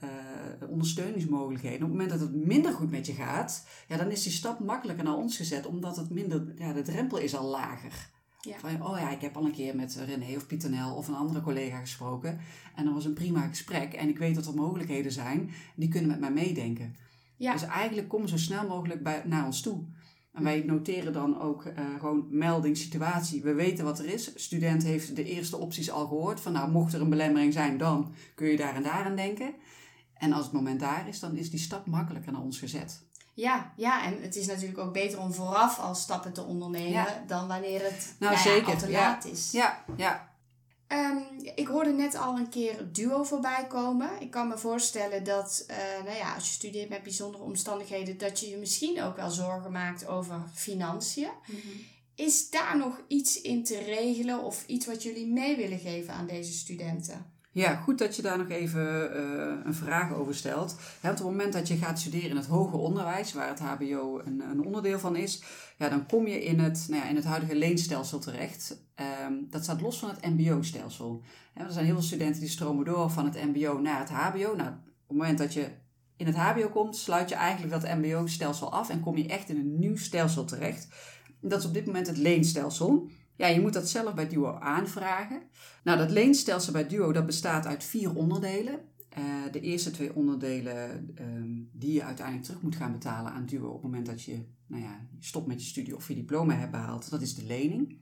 uh, 0.05 0.71
ondersteuningsmogelijkheden. 0.71 1.83
Op 1.83 1.89
het 1.89 1.91
moment 1.91 2.11
dat 2.11 2.21
het 2.21 2.35
minder 2.35 2.73
goed 2.73 2.91
met 2.91 3.07
je 3.07 3.13
gaat, 3.13 3.67
ja, 3.89 3.97
dan 3.97 4.11
is 4.11 4.23
die 4.23 4.33
stap 4.33 4.59
makkelijker 4.59 5.05
naar 5.05 5.17
ons 5.17 5.37
gezet, 5.37 5.67
omdat 5.67 5.97
het 5.97 6.11
minder, 6.11 6.53
ja, 6.57 6.73
de 6.73 6.83
drempel 6.83 7.19
is 7.19 7.37
al 7.37 7.49
lager 7.49 8.11
Ja. 8.41 8.59
Van, 8.59 8.87
oh 8.87 8.99
ja, 8.99 9.11
ik 9.11 9.21
heb 9.21 9.37
al 9.37 9.45
een 9.45 9.53
keer 9.53 9.77
met 9.77 9.95
René 10.07 10.37
of 10.37 10.47
Pieter 10.47 10.71
Nel 10.71 10.95
of 10.95 11.09
een 11.09 11.15
andere 11.15 11.41
collega 11.41 11.79
gesproken. 11.79 12.41
En 12.75 12.85
dat 12.85 12.95
was 12.95 13.05
een 13.05 13.15
prima 13.15 13.47
gesprek. 13.47 13.93
En 13.93 14.09
ik 14.09 14.19
weet 14.19 14.35
dat 14.35 14.47
er 14.47 14.55
mogelijkheden 14.55 15.13
zijn. 15.13 15.51
Die 15.75 15.89
kunnen 15.89 16.11
met 16.11 16.21
mij 16.21 16.33
meedenken. 16.33 16.97
Ja. 17.37 17.53
Dus 17.53 17.63
eigenlijk 17.63 18.09
kom 18.09 18.27
zo 18.27 18.37
snel 18.37 18.69
mogelijk 18.69 19.03
bij, 19.03 19.23
naar 19.25 19.47
ons 19.47 19.61
toe. 19.61 19.85
En 20.33 20.43
wij 20.43 20.63
noteren 20.67 21.13
dan 21.13 21.41
ook 21.41 21.65
eh, 21.65 21.85
gewoon 21.99 22.27
melding, 22.31 22.77
situatie. 22.77 23.43
We 23.43 23.55
weten 23.55 23.85
wat 23.85 23.99
er 23.99 24.05
is. 24.05 24.33
Student 24.35 24.83
heeft 24.83 25.17
de 25.17 25.25
eerste 25.25 25.57
opties 25.57 25.91
al 25.91 26.07
gehoord. 26.07 26.41
Van 26.41 26.53
nou, 26.53 26.71
mocht 26.71 26.93
er 26.93 27.01
een 27.01 27.11
belemmering 27.11 27.53
zijn, 27.53 27.79
dan 27.79 28.15
kun 28.35 28.49
je 28.49 28.57
daar 28.57 28.75
en 28.75 28.83
daar 28.83 29.05
aan 29.05 29.17
denken. 29.17 29.55
En 30.23 30.33
als 30.33 30.45
het 30.45 30.53
moment 30.53 30.81
daar 30.81 31.09
is, 31.09 31.21
dan 31.21 31.37
is 31.37 31.51
die 31.51 31.61
stap 31.61 31.87
makkelijker 31.87 32.33
naar 32.33 32.41
ons 32.41 32.59
gezet. 32.59 33.01
Ja, 33.35 33.73
ja, 33.77 34.05
en 34.05 34.23
het 34.23 34.37
is 34.37 34.47
natuurlijk 34.47 34.79
ook 34.79 34.93
beter 34.93 35.21
om 35.21 35.33
vooraf 35.33 35.79
al 35.79 35.95
stappen 35.95 36.33
te 36.33 36.43
ondernemen 36.43 36.91
Ja. 36.91 37.25
dan 37.27 37.49
wanneer 37.49 37.83
het 37.83 38.15
Nou, 38.19 38.35
nou 38.35 38.35
ja, 38.35 38.55
zeker, 38.55 38.73
al 38.73 38.79
te 38.79 38.91
ja. 38.91 39.01
laat 39.01 39.25
is. 39.25 39.51
Ja, 39.51 39.85
ja. 39.97 40.31
Ehm, 40.87 41.17
ik 41.55 41.67
hoorde 41.67 41.93
net 41.93 42.15
al 42.17 42.39
een 42.39 42.49
keer 42.49 42.93
duo 42.93 43.23
voorbij 43.23 43.67
komen. 43.69 44.11
Ik 44.21 44.31
kan 44.31 44.49
me 44.49 44.59
voorstellen 44.59 45.25
dat 45.25 45.65
eh, 45.67 45.77
nou 46.05 46.17
ja, 46.17 46.35
als 46.35 46.47
je 46.47 46.53
studeert 46.53 46.89
met 46.89 47.03
bijzondere 47.03 47.45
omstandigheden, 47.45 48.19
dat 48.19 48.41
je 48.41 48.49
je 48.49 48.57
misschien 48.57 49.03
ook 49.03 49.17
wel 49.17 49.31
zorgen 49.31 49.73
maakt 49.73 50.07
over 50.07 50.43
financiën. 50.55 51.31
Is 52.15 52.51
daar 52.51 52.77
nog 52.77 53.01
iets 53.09 53.41
in 53.41 53.65
te 53.65 53.79
regelen 53.79 54.43
of 54.43 54.67
iets 54.67 54.87
wat 54.87 55.03
jullie 55.03 55.27
mee 55.27 55.57
willen 55.57 55.79
geven 55.79 56.15
aan 56.15 56.27
deze 56.27 56.53
studenten? 56.53 57.32
Ja, 57.55 57.75
goed 57.75 57.99
dat 57.99 58.17
je 58.17 58.23
daar 58.23 58.39
nog 58.39 58.49
even 58.49 59.15
eh, 59.15 59.65
een 59.65 59.75
vraag 59.75 60.13
over 60.13 60.35
stelt. 60.35 60.73
Op 60.73 61.09
het 61.09 61.23
moment 61.23 61.53
dat 61.53 61.69
je 61.69 61.77
gaat 61.77 61.99
studeren 62.01 62.31
in 62.31 62.37
het 62.37 62.47
hoger 62.47 62.79
onderwijs, 62.79 63.33
waar 63.33 63.49
het 63.49 63.61
HBO 63.61 64.21
een, 64.25 64.41
een 64.51 64.65
onderdeel 64.65 64.99
van 64.99 65.17
is, 65.17 65.43
ja, 65.79 65.89
dan 65.89 66.07
kom 66.07 66.27
je 66.27 66.45
in 66.45 66.59
het, 66.61 66.87
nou 66.89 67.03
ja, 67.03 67.09
in 67.09 67.17
het 67.17 67.25
huidige 67.25 67.55
leenstelsel 67.55 68.19
terecht. 68.19 68.79
Ehm, 68.95 69.33
dat 69.51 69.63
staat 69.63 69.81
los 69.81 69.99
van 69.99 70.09
het 70.09 70.25
MBO-stelsel. 70.25 71.23
Er 71.55 71.73
zijn 71.73 71.85
heel 71.85 71.95
veel 71.95 72.03
studenten 72.03 72.41
die 72.41 72.51
stromen 72.51 72.85
door 72.85 73.11
van 73.11 73.25
het 73.25 73.35
MBO 73.35 73.81
naar 73.81 73.99
het 73.99 74.11
HBO. 74.11 74.55
Nou, 74.57 74.71
op 74.71 75.09
het 75.09 75.17
moment 75.17 75.39
dat 75.39 75.53
je 75.53 75.69
in 76.17 76.27
het 76.27 76.37
HBO 76.37 76.69
komt, 76.69 76.97
sluit 76.97 77.29
je 77.29 77.35
eigenlijk 77.35 77.83
dat 77.83 77.95
MBO-stelsel 77.97 78.73
af 78.73 78.91
en 78.91 79.01
kom 79.01 79.17
je 79.17 79.27
echt 79.27 79.49
in 79.49 79.57
een 79.57 79.79
nieuw 79.79 79.97
stelsel 79.97 80.45
terecht. 80.45 80.89
Dat 81.41 81.59
is 81.59 81.67
op 81.67 81.75
dit 81.75 81.87
moment 81.87 82.07
het 82.07 82.17
leenstelsel. 82.17 83.09
Ja, 83.37 83.47
je 83.47 83.61
moet 83.61 83.73
dat 83.73 83.89
zelf 83.89 84.15
bij 84.15 84.29
Duo 84.29 84.55
aanvragen. 84.55 85.43
Nou, 85.85 85.99
dat 85.99 86.11
leenstelsel 86.11 86.73
bij 86.73 86.87
Duo 86.87 87.13
dat 87.13 87.27
bestaat 87.27 87.67
uit 87.67 87.85
vier 87.85 88.15
onderdelen. 88.15 88.81
Eh, 89.09 89.25
de 89.53 89.61
eerste 89.61 89.91
twee 89.91 90.15
onderdelen 90.15 91.11
ehm, 91.15 91.51
die 91.73 91.93
je 91.93 92.05
uiteindelijk 92.05 92.47
terug 92.47 92.63
moet 92.63 92.77
gaan 92.77 92.93
betalen 92.93 93.33
aan 93.33 93.47
Duo 93.47 93.67
op 93.67 93.73
het 93.73 93.83
moment 93.83 94.07
dat 94.07 94.23
je, 94.23 94.45
nou 94.67 94.83
ja, 94.83 95.07
stopt 95.19 95.47
met 95.47 95.63
je 95.63 95.69
studie 95.69 95.97
of 95.97 96.09
je 96.09 96.15
diploma 96.15 96.55
hebt 96.55 96.71
behaald, 96.71 97.11
dat 97.11 97.23
is 97.23 97.35
de 97.35 97.45
lening. 97.45 98.01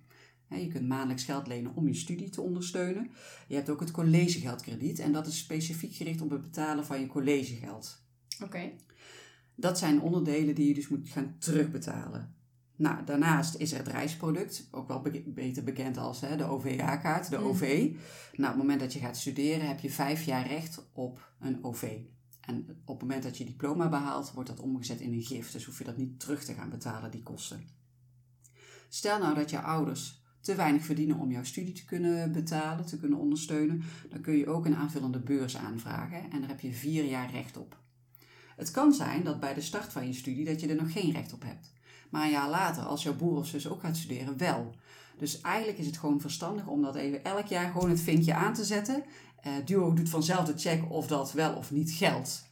Je 0.58 0.68
kunt 0.68 0.88
maandelijks 0.88 1.24
geld 1.24 1.46
lenen 1.46 1.74
om 1.74 1.86
je 1.86 1.94
studie 1.94 2.28
te 2.28 2.40
ondersteunen. 2.40 3.10
Je 3.48 3.54
hebt 3.54 3.70
ook 3.70 3.80
het 3.80 3.90
collegegeldkrediet 3.90 4.98
en 4.98 5.12
dat 5.12 5.26
is 5.26 5.38
specifiek 5.38 5.94
gericht 5.94 6.20
op 6.20 6.30
het 6.30 6.42
betalen 6.42 6.86
van 6.86 7.00
je 7.00 7.06
collegegeld. 7.06 8.04
Oké. 8.42 8.70
Dat 9.54 9.78
zijn 9.78 10.00
onderdelen 10.00 10.54
die 10.54 10.68
je 10.68 10.74
dus 10.74 10.88
moet 10.88 11.08
gaan 11.08 11.34
terugbetalen. 11.38 12.34
Nou, 12.80 13.04
daarnaast 13.04 13.54
is 13.54 13.72
er 13.72 13.78
het 13.78 13.88
reisproduct, 13.88 14.68
ook 14.70 14.88
wel 14.88 15.00
be- 15.00 15.22
beter 15.26 15.64
bekend 15.64 15.96
als 15.96 16.20
hè, 16.20 16.36
de 16.36 16.44
OV-kaart, 16.44 17.30
de 17.30 17.38
Mm. 17.38 17.44
OV. 17.44 17.60
Nou, 18.32 18.52
op 18.52 18.56
het 18.56 18.56
moment 18.56 18.80
dat 18.80 18.92
je 18.92 18.98
gaat 18.98 19.16
studeren 19.16 19.68
heb 19.68 19.80
je 19.80 19.90
vijf 19.90 20.24
jaar 20.24 20.46
recht 20.46 20.84
op 20.92 21.32
een 21.40 21.64
OV. 21.64 21.96
En 22.40 22.66
op 22.84 23.00
het 23.00 23.08
moment 23.08 23.22
dat 23.22 23.38
je 23.38 23.44
diploma 23.44 23.88
behaalt, 23.88 24.32
wordt 24.32 24.48
dat 24.48 24.60
omgezet 24.60 25.00
in 25.00 25.12
een 25.12 25.22
gift. 25.22 25.52
Dus 25.52 25.64
hoef 25.64 25.78
je 25.78 25.84
dat 25.84 25.96
niet 25.96 26.20
terug 26.20 26.44
te 26.44 26.54
gaan 26.54 26.70
betalen, 26.70 27.10
die 27.10 27.22
kosten. 27.22 27.68
Stel 28.88 29.18
nou 29.18 29.34
dat 29.34 29.50
je 29.50 29.60
ouders 29.60 30.22
te 30.40 30.54
weinig 30.54 30.84
verdienen 30.84 31.16
om 31.18 31.30
jouw 31.30 31.44
studie 31.44 31.72
te 31.74 31.84
kunnen 31.84 32.32
betalen, 32.32 32.86
te 32.86 32.98
kunnen 32.98 33.18
ondersteunen, 33.18 33.82
dan 34.08 34.20
kun 34.20 34.36
je 34.36 34.46
ook 34.46 34.66
een 34.66 34.76
aanvullende 34.76 35.20
beurs 35.20 35.56
aanvragen 35.56 36.30
en 36.30 36.40
daar 36.40 36.48
heb 36.48 36.60
je 36.60 36.72
vier 36.72 37.04
jaar 37.04 37.30
recht 37.30 37.56
op. 37.56 37.78
Het 38.56 38.70
kan 38.70 38.92
zijn 38.92 39.24
dat 39.24 39.40
bij 39.40 39.54
de 39.54 39.60
start 39.60 39.92
van 39.92 40.06
je 40.06 40.12
studie 40.12 40.44
dat 40.44 40.60
je 40.60 40.68
er 40.68 40.82
nog 40.82 40.92
geen 40.92 41.12
recht 41.12 41.32
op 41.32 41.42
hebt. 41.42 41.72
Maar 42.10 42.24
een 42.24 42.30
jaar 42.30 42.48
later, 42.48 42.82
als 42.82 43.02
jouw 43.02 43.16
broer 43.16 43.38
of 43.38 43.46
zus 43.46 43.68
ook 43.68 43.80
gaat 43.80 43.96
studeren, 43.96 44.36
wel. 44.36 44.74
Dus 45.18 45.40
eigenlijk 45.40 45.78
is 45.78 45.86
het 45.86 45.98
gewoon 45.98 46.20
verstandig 46.20 46.66
om 46.66 46.82
dat 46.82 46.94
even 46.94 47.24
elk 47.24 47.46
jaar 47.46 47.72
gewoon 47.72 47.90
het 47.90 48.00
vinkje 48.00 48.34
aan 48.34 48.54
te 48.54 48.64
zetten. 48.64 49.04
Eh, 49.40 49.52
Duo 49.64 49.92
doet 49.92 50.08
vanzelf 50.08 50.44
de 50.44 50.58
check 50.58 50.90
of 50.90 51.06
dat 51.06 51.32
wel 51.32 51.54
of 51.54 51.70
niet 51.70 51.90
geldt. 51.90 52.48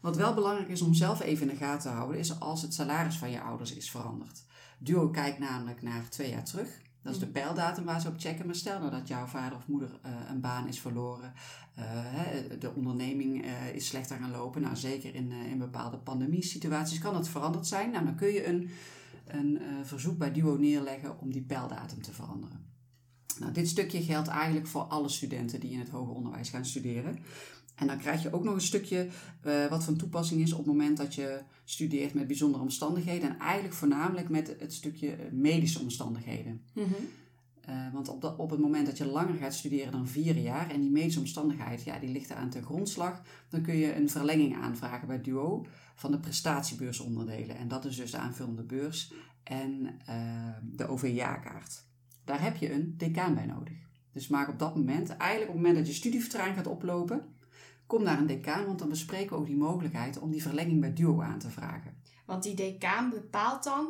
Wat 0.00 0.16
wel 0.16 0.34
belangrijk 0.34 0.68
is 0.68 0.82
om 0.82 0.94
zelf 0.94 1.20
even 1.20 1.48
in 1.48 1.54
de 1.54 1.64
gaten 1.64 1.90
te 1.90 1.96
houden, 1.96 2.18
is 2.18 2.40
als 2.40 2.62
het 2.62 2.74
salaris 2.74 3.16
van 3.16 3.30
je 3.30 3.40
ouders 3.40 3.72
is 3.72 3.90
veranderd. 3.90 4.42
Duo 4.78 5.08
kijkt 5.08 5.38
namelijk 5.38 5.82
naar 5.82 6.08
twee 6.08 6.30
jaar 6.30 6.44
terug. 6.44 6.80
Dat 7.06 7.14
is 7.14 7.20
de 7.20 7.26
pijldatum 7.26 7.84
waar 7.84 8.00
ze 8.00 8.08
op 8.08 8.14
checken. 8.18 8.46
Maar 8.46 8.54
stel 8.54 8.78
nou 8.78 8.90
dat 8.90 9.08
jouw 9.08 9.26
vader 9.26 9.58
of 9.58 9.66
moeder 9.66 9.88
eh, 10.02 10.12
een 10.30 10.40
baan 10.40 10.68
is 10.68 10.80
verloren. 10.80 11.32
eh, 11.74 11.84
de 12.58 12.74
onderneming 12.74 13.44
eh, 13.44 13.74
is 13.74 13.86
slechter 13.86 14.16
gaan 14.16 14.30
lopen. 14.30 14.62
Nou, 14.62 14.76
zeker 14.76 15.14
in, 15.14 15.32
in 15.32 15.58
bepaalde 15.58 15.98
pandemiesituaties 15.98 16.98
kan 16.98 17.16
het 17.16 17.28
veranderd 17.28 17.66
zijn. 17.66 17.90
Nou, 17.90 18.04
dan 18.04 18.14
kun 18.14 18.28
je 18.32 18.46
een, 18.46 18.70
een 19.26 19.60
verzoek 19.82 20.18
bij 20.18 20.32
Duo 20.32 20.56
neerleggen 20.56 21.20
om 21.20 21.32
die 21.32 21.42
pijldatum 21.42 22.02
te 22.02 22.12
veranderen. 22.12 22.65
Nou, 23.38 23.52
dit 23.52 23.68
stukje 23.68 24.02
geldt 24.02 24.28
eigenlijk 24.28 24.66
voor 24.66 24.82
alle 24.82 25.08
studenten 25.08 25.60
die 25.60 25.70
in 25.70 25.78
het 25.78 25.88
hoger 25.88 26.14
onderwijs 26.14 26.48
gaan 26.48 26.64
studeren. 26.64 27.18
En 27.76 27.86
dan 27.86 27.98
krijg 27.98 28.22
je 28.22 28.32
ook 28.32 28.44
nog 28.44 28.54
een 28.54 28.60
stukje 28.60 29.08
eh, 29.40 29.66
wat 29.66 29.84
van 29.84 29.96
toepassing 29.96 30.40
is 30.40 30.52
op 30.52 30.58
het 30.58 30.66
moment 30.66 30.96
dat 30.96 31.14
je 31.14 31.40
studeert 31.64 32.14
met 32.14 32.26
bijzondere 32.26 32.62
omstandigheden. 32.62 33.28
En 33.28 33.38
eigenlijk 33.38 33.74
voornamelijk 33.74 34.28
met 34.28 34.56
het 34.58 34.74
stukje 34.74 35.12
eh, 35.12 35.32
medische 35.32 35.78
omstandigheden. 35.78 36.62
Mhm. 36.72 36.86
Eh, 37.60 37.92
want 37.92 38.08
op, 38.08 38.20
dat, 38.20 38.36
op 38.36 38.50
het 38.50 38.60
moment 38.60 38.86
dat 38.86 38.98
je 38.98 39.06
langer 39.06 39.34
gaat 39.34 39.54
studeren 39.54 39.92
dan 39.92 40.08
vier 40.08 40.36
jaar 40.36 40.70
en 40.70 40.80
die 40.80 40.90
medische 40.90 41.20
omstandigheid, 41.20 41.82
ja, 41.82 41.98
die 41.98 42.10
ligt 42.10 42.32
aan 42.32 42.50
ten 42.50 42.62
grondslag, 42.62 43.22
dan 43.48 43.62
kun 43.62 43.76
je 43.76 43.96
een 43.96 44.10
verlenging 44.10 44.56
aanvragen 44.56 45.08
bij 45.08 45.20
Duo 45.20 45.66
van 45.94 46.10
de 46.10 46.18
prestatiebeursonderdelen. 46.18 47.56
En 47.56 47.68
dat 47.68 47.84
is 47.84 47.96
dus 47.96 48.10
de 48.10 48.18
aanvullende 48.18 48.62
beurs 48.62 49.12
en 49.42 49.98
de 50.62 50.86
OV-jaarkaart. 50.88 51.85
Daar 52.26 52.42
heb 52.42 52.56
je 52.56 52.72
een 52.72 52.94
decaan 52.96 53.34
bij 53.34 53.46
nodig. 53.46 53.76
Dus 54.12 54.28
maak 54.28 54.48
op 54.48 54.58
dat 54.58 54.76
moment, 54.76 55.08
eigenlijk 55.08 55.50
op 55.50 55.56
het 55.56 55.64
moment 55.64 55.76
dat 55.76 55.86
je 55.86 56.00
studievertraging 56.00 56.56
gaat 56.56 56.66
oplopen, 56.66 57.34
kom 57.86 58.02
naar 58.02 58.18
een 58.18 58.26
decaan, 58.26 58.66
want 58.66 58.78
dan 58.78 58.88
bespreken 58.88 59.30
we 59.30 59.36
ook 59.36 59.46
die 59.46 59.56
mogelijkheid 59.56 60.18
om 60.18 60.30
die 60.30 60.42
verlenging 60.42 60.80
bij 60.80 60.92
Duo 60.92 61.22
aan 61.22 61.38
te 61.38 61.50
vragen. 61.50 61.94
Want 62.24 62.42
die 62.42 62.54
decaan 62.54 63.10
bepaalt 63.10 63.64
dan 63.64 63.86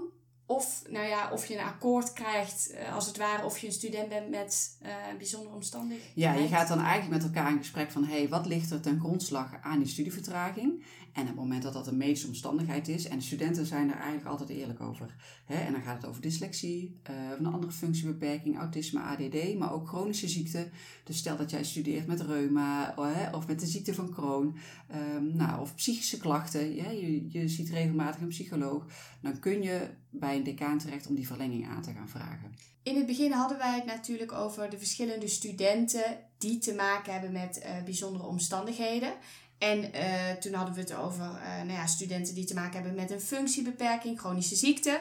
of, 0.47 0.83
nou 0.91 1.07
ja, 1.07 1.31
of 1.33 1.47
je 1.47 1.55
een 1.55 1.65
akkoord 1.65 2.13
krijgt, 2.13 2.71
eh, 2.71 2.95
als 2.95 3.07
het 3.07 3.17
ware, 3.17 3.45
of 3.45 3.59
je 3.59 3.67
een 3.67 3.73
student 3.73 4.09
bent 4.09 4.31
met 4.31 4.77
eh, 4.81 4.91
bijzondere 5.17 5.55
omstandigheden. 5.55 6.13
Ja, 6.15 6.35
je 6.35 6.49
gaat 6.49 6.69
dan 6.69 6.81
eigenlijk 6.81 7.23
met 7.23 7.35
elkaar 7.35 7.51
in 7.51 7.59
gesprek 7.59 7.91
van... 7.91 8.05
hé, 8.05 8.17
hey, 8.17 8.29
wat 8.29 8.47
ligt 8.47 8.71
er 8.71 8.81
ten 8.81 9.01
grondslag 9.01 9.51
aan 9.63 9.79
die 9.79 9.89
studievertraging? 9.89 10.85
En 11.13 11.23
op 11.23 11.29
het 11.29 11.37
moment 11.37 11.63
dat 11.63 11.73
dat 11.73 11.87
een 11.87 11.97
medische 11.97 12.27
omstandigheid 12.27 12.89
is... 12.89 13.09
en 13.09 13.23
studenten 13.23 13.67
zijn 13.67 13.89
er 13.91 13.97
eigenlijk 13.97 14.27
altijd 14.27 14.49
eerlijk 14.49 14.81
over. 14.81 15.15
Hè? 15.45 15.55
En 15.55 15.73
dan 15.73 15.83
gaat 15.83 15.97
het 15.97 16.07
over 16.07 16.23
dyslexie, 16.23 17.01
of 17.03 17.39
een 17.39 17.47
andere 17.47 17.73
functiebeperking... 17.73 18.59
autisme, 18.59 19.01
ADD, 19.01 19.59
maar 19.59 19.73
ook 19.73 19.89
chronische 19.89 20.29
ziekten. 20.29 20.71
Dus 21.05 21.17
stel 21.17 21.37
dat 21.37 21.51
jij 21.51 21.65
studeert 21.65 22.07
met 22.07 22.21
reuma 22.21 22.95
hè, 23.01 23.37
of 23.37 23.47
met 23.47 23.61
de 23.61 23.67
ziekte 23.67 23.95
van 23.95 24.11
Crohn... 24.11 24.57
ehm, 24.89 25.37
nou, 25.37 25.61
of 25.61 25.75
psychische 25.75 26.19
klachten, 26.19 26.75
ja, 26.75 26.91
je, 26.91 27.31
je 27.31 27.49
ziet 27.49 27.71
regelmatig 27.71 28.21
een 28.21 28.29
psycholoog... 28.29 28.87
dan 29.21 29.39
kun 29.39 29.63
je 29.63 29.89
bij 30.19 30.37
een 30.37 30.45
decaan 30.45 30.79
terecht 30.79 31.07
om 31.07 31.15
die 31.15 31.27
verlenging 31.27 31.69
aan 31.69 31.83
te 31.83 31.93
gaan 31.93 32.09
vragen. 32.09 32.55
In 32.83 32.97
het 32.97 33.07
begin 33.07 33.33
hadden 33.33 33.59
wij 33.59 33.75
het 33.75 33.85
natuurlijk 33.85 34.33
over 34.33 34.71
de 34.71 34.79
verschillende 34.79 35.29
studenten 35.29 36.19
die 36.39 36.59
te 36.59 36.75
maken 36.75 37.13
hebben 37.13 37.33
met 37.33 37.59
eh, 37.59 37.83
bijzondere 37.83 38.25
omstandigheden. 38.25 39.13
En 39.59 39.93
eh, 39.93 40.33
toen 40.33 40.53
hadden 40.53 40.75
we 40.75 40.81
het 40.81 40.95
over 40.95 41.25
eh, 41.25 41.57
nou 41.57 41.73
ja, 41.73 41.87
studenten 41.87 42.35
die 42.35 42.45
te 42.45 42.55
maken 42.55 42.75
hebben 42.75 42.95
met 42.95 43.11
een 43.11 43.21
functiebeperking, 43.21 44.19
chronische 44.19 44.57
ziekte. 44.57 45.01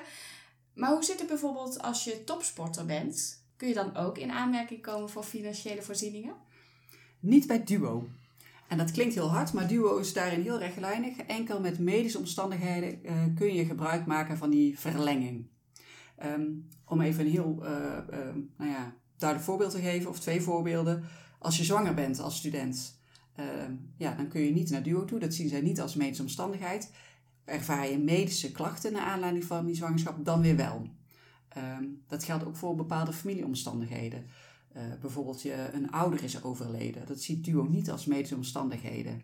Maar 0.74 0.92
hoe 0.92 1.04
zit 1.04 1.20
het 1.20 1.28
bijvoorbeeld 1.28 1.82
als 1.82 2.04
je 2.04 2.24
topsporter 2.24 2.86
bent? 2.86 3.44
Kun 3.58 3.68
je 3.68 3.74
dan 3.74 3.96
ook 3.96 4.18
in 4.18 4.32
aanmerking 4.32 4.82
komen 4.82 5.10
voor 5.10 5.24
financiële 5.24 5.82
voorzieningen? 5.82 6.36
Niet 7.20 7.48
bij 7.48 7.64
Duo. 7.64 8.08
En 8.68 8.78
dat 8.78 8.92
klinkt 8.92 9.14
heel 9.14 9.30
hard, 9.30 9.54
maar 9.54 9.68
Duo 9.68 9.98
is 9.98 10.14
daarin 10.14 10.42
heel 10.42 10.60
rechtlijnig. 10.60 11.18
Enkel 11.18 11.60
met 11.60 11.80
medische 11.80 12.18
omstandigheden 12.18 13.04
eh, 13.04 13.16
kun 13.36 13.54
je 13.54 13.66
gebruik 13.66 14.06
maken 14.06 14.38
van 14.38 14.50
die 14.50 14.80
verlenging. 14.80 15.48
Ehm, 16.18 16.46
om 16.86 17.02
even 17.02 17.26
een 17.26 17.32
heel 17.32 17.66
eh, 17.66 17.98
eh, 17.98 18.36
nou 18.58 18.72
ja, 18.72 18.96
duidelijk 19.18 19.50
voorbeeld 19.50 19.72
te 19.72 19.82
geven, 19.82 20.10
of 20.10 20.20
twee 20.20 20.42
voorbeelden. 20.42 21.04
Als 21.40 21.58
je 21.58 21.64
zwanger 21.64 21.94
bent 21.94 22.20
als 22.20 22.38
student, 22.38 23.00
ehm, 23.36 23.74
ja, 23.98 24.16
dan 24.16 24.28
kun 24.28 24.42
je 24.42 24.52
niet 24.52 24.70
naar 24.70 24.84
Duo 24.84 25.06
toe. 25.06 25.20
Dat 25.20 25.34
zien 25.34 25.50
zij 25.50 25.62
niet 25.62 25.82
als 25.82 25.96
medische 25.96 26.24
omstandigheid. 26.24 26.92
Ervaar 27.46 27.90
je 27.90 27.98
medische 27.98 28.52
klachten 28.52 28.94
naar 28.94 29.06
aanleiding 29.06 29.46
van 29.46 29.66
die 29.66 29.76
zwangerschap, 29.76 30.26
dan 30.26 30.42
weer 30.42 30.56
wel. 30.56 30.88
Ehm, 31.50 31.84
dat 32.08 32.24
geldt 32.24 32.46
ook 32.46 32.56
voor 32.56 32.76
bepaalde 32.76 33.14
familieomstandigheden. 33.14 34.26
Uh, 34.76 34.82
bijvoorbeeld 35.02 35.42
je, 35.42 35.70
een 35.74 35.92
ouder 35.92 36.24
is 36.24 36.44
overleden. 36.44 37.06
Dat 37.06 37.22
ziet 37.22 37.46
Duo 37.46 37.64
niet 37.64 37.92
als 37.92 38.06
medische 38.06 38.36
omstandigheden. 38.36 39.22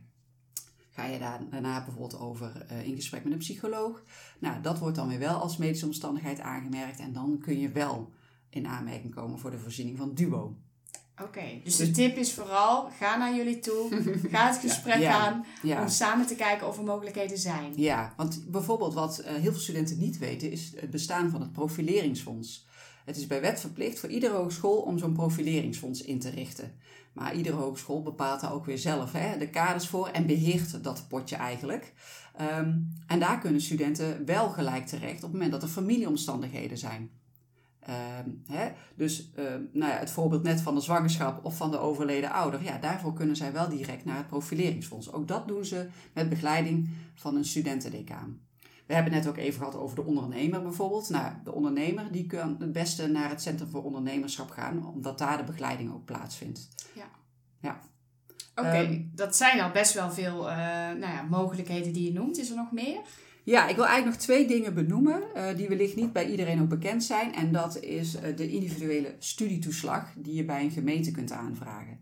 Ga 0.91 1.05
je 1.05 1.19
daar, 1.19 1.39
daarna 1.49 1.83
bijvoorbeeld 1.83 2.19
over 2.19 2.65
uh, 2.71 2.87
in 2.87 2.95
gesprek 2.95 3.23
met 3.23 3.33
een 3.33 3.39
psycholoog? 3.39 4.03
Nou, 4.39 4.61
dat 4.61 4.79
wordt 4.79 4.95
dan 4.95 5.07
weer 5.07 5.19
wel 5.19 5.39
als 5.39 5.57
medische 5.57 5.85
omstandigheid 5.85 6.39
aangemerkt 6.39 6.99
en 6.99 7.13
dan 7.13 7.37
kun 7.41 7.59
je 7.59 7.69
wel 7.71 8.11
in 8.49 8.67
aanmerking 8.67 9.15
komen 9.15 9.39
voor 9.39 9.51
de 9.51 9.59
voorziening 9.59 9.97
van 9.97 10.13
DUO. 10.13 10.55
Oké, 11.21 11.61
dus 11.63 11.75
de 11.75 11.91
tip 11.91 12.17
is 12.17 12.33
vooral, 12.33 12.89
ga 12.89 13.17
naar 13.17 13.35
jullie 13.35 13.59
toe, 13.59 14.01
ga 14.31 14.47
het 14.47 14.57
gesprek 14.57 14.99
Ja. 14.99 15.19
aan 15.19 15.45
Ja. 15.61 15.81
om 15.81 15.87
samen 15.89 16.27
te 16.27 16.35
kijken 16.35 16.67
of 16.67 16.77
er 16.77 16.83
mogelijkheden 16.83 17.37
zijn. 17.37 17.73
Ja, 17.75 18.13
want 18.17 18.43
bijvoorbeeld 18.47 18.93
wat 18.93 19.19
eh, 19.19 19.33
heel 19.33 19.51
veel 19.51 19.61
studenten 19.61 19.97
niet 19.97 20.17
weten 20.17 20.51
is 20.51 20.73
het 20.75 20.89
bestaan 20.89 21.29
van 21.29 21.41
het 21.41 21.51
profileringsfonds. 21.51 22.67
Het 23.05 23.17
is 23.17 23.27
bij 23.27 23.41
wet 23.41 23.59
verplicht 23.59 23.99
voor 23.99 24.09
iedere 24.09 24.33
hogeschool 24.33 24.81
om 24.81 24.97
zo'n 24.97 25.13
profileringsfonds 25.13 26.01
in 26.01 26.19
te 26.19 26.29
richten. 26.29 26.71
Maar 27.13 27.35
iedere 27.35 27.55
hogeschool 27.55 28.01
bepaalt 28.01 28.41
daar 28.41 28.53
ook 28.53 28.65
weer 28.65 28.77
zelf 28.77 29.11
hè, 29.11 29.37
de 29.37 29.49
kaders 29.49 29.87
voor 29.87 30.07
en 30.07 30.25
beheert 30.25 30.83
dat 30.83 31.05
potje 31.07 31.35
eigenlijk. 31.35 31.93
Ehm, 32.35 32.77
en 33.07 33.19
daar 33.19 33.39
kunnen 33.39 33.61
studenten 33.61 34.25
wel 34.25 34.49
gelijk 34.49 34.85
terecht 34.85 35.15
op 35.15 35.21
het 35.21 35.31
moment 35.31 35.51
dat 35.51 35.63
er 35.63 35.67
familieomstandigheden 35.69 36.77
zijn. 36.77 37.11
Ehm, 37.79 38.29
hè, 38.45 38.71
dus 38.95 39.31
ehm, 39.35 39.61
nou 39.73 39.91
ja, 39.91 39.97
het 39.97 40.11
voorbeeld 40.11 40.43
net 40.43 40.61
van 40.61 40.75
de 40.75 40.81
zwangerschap 40.81 41.45
of 41.45 41.57
van 41.57 41.71
de 41.71 41.77
overleden 41.77 42.31
ouder, 42.31 42.63
ja, 42.63 42.77
daarvoor 42.77 43.13
kunnen 43.13 43.35
zij 43.35 43.53
wel 43.53 43.69
direct 43.69 44.05
naar 44.05 44.17
het 44.17 44.27
profileringsfonds. 44.27 45.11
Ook 45.11 45.27
dat 45.27 45.47
doen 45.47 45.65
ze 45.65 45.87
met 46.13 46.29
begeleiding 46.29 46.89
van 47.15 47.35
een 47.35 47.45
studentendecaan. 47.45 48.39
We 48.91 48.97
hebben 48.97 49.15
net 49.15 49.27
ook 49.27 49.37
even 49.37 49.59
gehad 49.59 49.75
over 49.75 49.95
de 49.95 50.03
ondernemer 50.03 50.61
bijvoorbeeld. 50.61 51.09
Nou, 51.09 51.33
de 51.43 51.53
ondernemer 51.53 52.11
die 52.11 52.25
kan 52.25 52.55
het 52.59 52.71
beste 52.71 53.07
naar 53.07 53.29
het 53.29 53.41
Centrum 53.41 53.69
voor 53.69 53.83
Ondernemerschap 53.83 54.49
gaan, 54.49 54.87
omdat 54.87 55.17
daar 55.17 55.37
de 55.37 55.43
begeleiding 55.43 55.93
ook 55.93 56.05
plaatsvindt. 56.05 56.69
Oké, 58.55 58.69
Ehm, 58.69 59.01
dat 59.15 59.35
zijn 59.35 59.61
al 59.61 59.71
best 59.71 59.93
wel 59.93 60.11
veel 60.11 60.49
eh, 60.49 60.57
nou 60.87 60.99
ja, 60.99 61.21
mogelijkheden 61.29 61.93
die 61.93 62.03
je 62.03 62.13
noemt. 62.13 62.37
Is 62.37 62.49
er 62.49 62.55
nog 62.55 62.71
meer? 62.71 63.01
Ja, 63.43 63.67
ik 63.67 63.75
wil 63.75 63.85
eigenlijk 63.85 64.17
nog 64.17 64.25
twee 64.25 64.47
dingen 64.47 64.73
benoemen 64.73 65.21
eh, 65.35 65.55
die 65.55 65.67
wellicht 65.67 65.95
niet 65.95 66.13
bij 66.13 66.29
iedereen 66.29 66.61
ook 66.61 66.69
bekend 66.69 67.03
zijn. 67.03 67.35
En 67.35 67.51
dat 67.51 67.79
is 67.79 68.15
eh, 68.15 68.35
de 68.35 68.49
individuele 68.49 69.15
studietoeslag 69.19 70.13
die 70.15 70.33
je 70.33 70.45
bij 70.45 70.63
een 70.63 70.71
gemeente 70.71 71.11
kunt 71.11 71.31
aanvragen. 71.31 71.99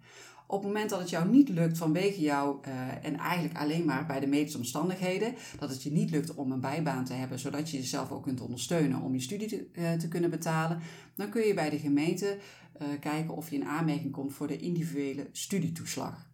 Op 0.51 0.63
het 0.63 0.67
moment 0.67 0.89
dat 0.89 0.99
het 0.99 1.09
jou 1.09 1.29
niet 1.29 1.49
lukt 1.49 1.77
vanwege 1.77 2.21
jou 2.21 2.57
eh, 2.61 3.05
en 3.05 3.17
eigenlijk 3.17 3.57
alleen 3.57 3.85
maar 3.85 4.05
bij 4.05 4.19
de 4.19 4.27
medische 4.27 4.57
omstandigheden, 4.57 5.33
dat 5.59 5.69
het 5.69 5.83
je 5.83 5.91
niet 5.91 6.09
lukt 6.09 6.35
om 6.35 6.51
een 6.51 6.59
bijbaan 6.59 7.05
te 7.05 7.13
hebben, 7.13 7.39
zodat 7.39 7.69
je 7.69 7.77
jezelf 7.77 8.11
ook 8.11 8.23
kunt 8.23 8.41
ondersteunen 8.41 9.01
om 9.01 9.13
je 9.13 9.19
studie 9.19 9.47
te, 9.47 9.67
eh, 9.73 9.93
te 9.93 10.07
kunnen 10.07 10.29
betalen, 10.29 10.79
dan 11.15 11.29
kun 11.29 11.41
je 11.41 11.53
bij 11.53 11.69
de 11.69 11.79
gemeente 11.79 12.37
eh, 12.73 12.87
kijken 12.99 13.35
of 13.35 13.49
je 13.49 13.55
in 13.55 13.65
aanmerking 13.65 14.11
komt 14.11 14.33
voor 14.33 14.47
de 14.47 14.57
individuele 14.57 15.27
studietoeslag. 15.31 16.29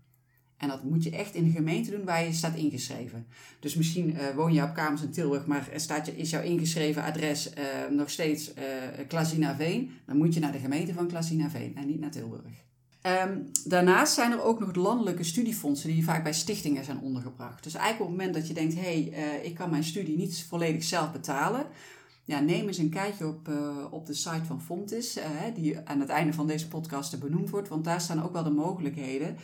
En 0.58 0.67
dat 0.67 0.84
moet 0.84 1.04
je 1.04 1.10
echt 1.10 1.36
in 1.36 1.43
de 1.43 1.51
gemeente 1.51 1.91
doen 1.91 2.06
waar 2.06 2.25
je 2.25 2.34
staat 2.34 2.56
ingeschreven. 2.56 3.28
Dus 3.60 3.75
misschien 3.75 4.17
woon 4.36 4.54
je 4.54 4.63
op 4.63 4.73
kamers 4.73 5.01
in 5.01 5.12
Tilburg, 5.12 5.45
maar 5.45 5.69
staat 5.75 6.06
je, 6.06 6.17
is 6.17 6.30
jouw 6.30 6.41
ingeschreven 6.41 7.04
adres 7.04 7.49
nog 7.91 8.10
steeds 8.10 8.54
eh 8.54 8.63
Klazinaveen. 9.08 9.91
Dan 10.06 10.17
moet 10.17 10.34
je 10.34 10.39
naar 10.39 10.51
de 10.51 10.60
gemeente 10.60 10.93
van 10.93 11.08
Klazinaveen 11.08 11.75
en 11.75 11.88
niet 11.88 11.99
naar 11.99 12.12
Tilburg. 12.12 12.65
Ehm, 13.06 13.39
daarnaast 13.65 14.13
zijn 14.13 14.32
er 14.32 14.44
ook 14.44 14.60
nog 14.60 14.76
landelijke 14.76 15.24
studiefondsen 15.24 15.89
die 15.89 16.04
vaak 16.04 16.24
bij 16.24 16.34
stichtingen 16.34 16.84
zijn 16.84 17.00
ondergebracht. 17.00 17.63
Dus 17.63 17.74
eigenlijk 17.74 18.04
op 18.04 18.18
het 18.18 18.18
moment 18.18 18.38
dat 18.38 18.48
je 18.48 18.54
denkt, 18.54 18.74
hé, 18.74 18.82
hey, 18.82 19.12
eh, 19.13 19.46
ik 19.46 19.56
kan 19.56 19.70
mijn 19.70 19.84
studie 19.84 20.18
niet 20.18 20.46
volledig 20.50 20.84
zelf 20.84 21.12
betalen. 21.12 21.65
Ja, 22.24 22.39
neem 22.39 22.68
eens 22.68 22.78
een 22.78 22.89
kijkje 22.89 23.28
op, 23.28 23.48
eh, 23.48 23.86
op 23.89 24.06
de 24.06 24.13
site 24.13 24.46
van 24.46 24.62
Fontis, 24.62 25.15
eh, 25.18 25.30
die 25.56 25.80
aan 25.80 26.00
het 26.00 26.10
einde 26.10 26.34
van 26.34 26.48
deze 26.48 26.68
podcast 26.68 27.20
benoemd 27.20 27.50
wordt. 27.50 27.68
Want 27.68 27.84
daar 27.84 28.02
staan 28.02 28.24
ook 28.24 28.34
wel 28.34 28.44
de 28.44 28.50
mogelijkheden 28.50 29.38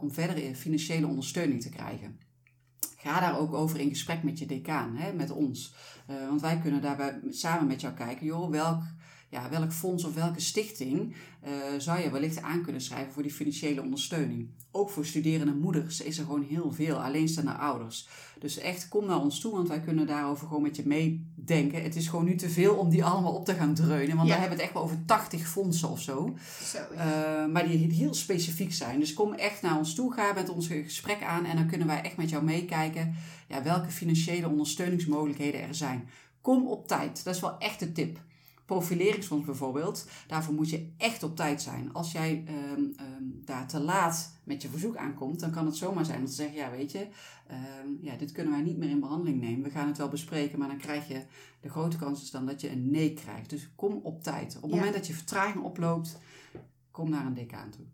om 0.00 0.12
verdere 0.12 0.54
financiële 0.54 1.06
ondersteuning 1.06 1.62
te 1.62 1.68
krijgen. 1.68 2.20
Ga 2.96 3.20
daar 3.20 3.38
ook 3.38 3.54
over 3.54 3.80
in 3.80 3.88
gesprek 3.88 4.22
met 4.22 4.38
je 4.38 4.46
decaan, 4.46 4.96
hè, 4.96 5.12
met 5.12 5.30
ons. 5.30 5.74
Want 6.28 6.40
wij 6.40 6.58
kunnen 6.58 6.82
daarbij 6.82 7.20
samen 7.30 7.66
met 7.66 7.80
jou 7.80 7.94
kijken, 7.94 8.26
joh, 8.26 8.50
welk, 8.50 8.82
ja, 9.36 9.48
welk 9.50 9.72
fonds 9.72 10.04
of 10.04 10.14
welke 10.14 10.40
stichting 10.40 11.14
eh, 11.40 11.52
zou 11.78 12.00
je 12.00 12.10
wellicht 12.10 12.42
aan 12.42 12.62
kunnen 12.62 12.80
schrijven 12.82 13.12
voor 13.12 13.22
die 13.22 13.32
financiële 13.32 13.82
ondersteuning. 13.82 14.48
Ook 14.70 14.90
voor 14.90 15.06
studerende 15.06 15.54
moeders 15.54 16.00
is 16.00 16.18
er 16.18 16.24
gewoon 16.24 16.42
heel 16.42 16.72
veel, 16.72 16.96
alleenstaande 16.96 17.52
ouders. 17.52 18.08
Dus 18.38 18.58
echt, 18.58 18.88
kom 18.88 19.06
naar 19.06 19.20
ons 19.20 19.40
toe, 19.40 19.52
want 19.52 19.68
wij 19.68 19.80
kunnen 19.80 20.06
daarover 20.06 20.46
gewoon 20.46 20.62
met 20.62 20.76
je 20.76 20.82
meedenken. 20.86 21.82
Het 21.82 21.96
is 21.96 22.08
gewoon 22.08 22.24
nu 22.24 22.34
te 22.36 22.50
veel 22.50 22.74
om 22.74 22.90
die 22.90 23.04
allemaal 23.04 23.32
op 23.34 23.44
te 23.44 23.54
gaan 23.54 23.74
dreunen, 23.74 24.16
want 24.16 24.28
Ja. 24.28 24.32
daar 24.34 24.40
hebben 24.40 24.58
we 24.58 24.62
het 24.64 24.72
echt 24.72 24.72
wel 24.72 24.82
over 24.82 25.04
80 25.04 25.48
fondsen 25.48 25.88
of 25.88 26.00
zo. 26.00 26.36
Zo, 26.62 26.78
ja. 26.94 27.44
Uh, 27.46 27.52
maar 27.52 27.68
die 27.68 27.92
heel 27.92 28.14
specifiek 28.14 28.72
zijn. 28.72 29.00
Dus 29.00 29.12
kom 29.14 29.32
echt 29.32 29.62
naar 29.62 29.78
ons 29.78 29.94
toe, 29.94 30.12
ga 30.12 30.32
met 30.32 30.48
ons 30.48 30.66
gesprek 30.66 31.22
aan 31.22 31.44
en 31.44 31.56
dan 31.56 31.66
kunnen 31.66 31.86
wij 31.86 32.02
echt 32.02 32.16
met 32.16 32.30
jou 32.30 32.44
meekijken 32.44 33.14
ja, 33.48 33.62
welke 33.62 33.90
financiële 33.90 34.48
ondersteuningsmogelijkheden 34.48 35.62
er 35.62 35.74
zijn. 35.74 36.08
Kom 36.40 36.66
op 36.66 36.88
tijd, 36.88 37.24
dat 37.24 37.34
is 37.34 37.40
wel 37.40 37.58
echt 37.58 37.78
de 37.78 37.92
tip. 37.92 38.18
Profileringsfonds 38.66 39.46
bijvoorbeeld, 39.46 40.08
daarvoor 40.26 40.54
moet 40.54 40.70
je 40.70 40.92
echt 40.96 41.22
op 41.22 41.36
tijd 41.36 41.62
zijn. 41.62 41.92
Als 41.92 42.12
jij 42.12 42.44
ehm, 42.46 42.82
ehm, 42.96 43.22
daar 43.44 43.66
te 43.68 43.80
laat 43.80 44.32
met 44.44 44.62
je 44.62 44.68
verzoek 44.68 44.96
aankomt, 44.96 45.40
dan 45.40 45.50
kan 45.50 45.66
het 45.66 45.76
zomaar 45.76 46.04
zijn 46.04 46.20
dat 46.20 46.28
ze 46.28 46.34
zeggen, 46.34 46.56
ja 46.56 46.70
weet 46.70 46.92
je, 46.92 47.08
ehm, 47.46 47.88
ja, 48.00 48.16
dit 48.16 48.32
kunnen 48.32 48.52
wij 48.52 48.62
niet 48.62 48.76
meer 48.76 48.88
in 48.90 49.00
behandeling 49.00 49.40
nemen. 49.40 49.62
We 49.62 49.70
gaan 49.70 49.88
het 49.88 49.98
wel 49.98 50.08
bespreken, 50.08 50.58
maar 50.58 50.68
dan 50.68 50.76
krijg 50.78 51.08
je, 51.08 51.24
de 51.60 51.68
grote 51.68 51.96
kans 51.96 52.22
is 52.22 52.30
dan 52.30 52.46
dat 52.46 52.60
je 52.60 52.70
een 52.70 52.90
nee 52.90 53.14
krijgt. 53.14 53.50
Dus 53.50 53.70
kom 53.74 54.00
op 54.02 54.22
tijd. 54.22 54.56
Op 54.56 54.62
het 54.62 54.70
Ja. 54.70 54.76
moment 54.76 54.94
dat 54.94 55.06
je 55.06 55.12
vertraging 55.14 55.64
oploopt, 55.64 56.18
kom 56.90 57.10
naar 57.10 57.26
een 57.26 57.34
decaan 57.34 57.70
toe. 57.70 57.84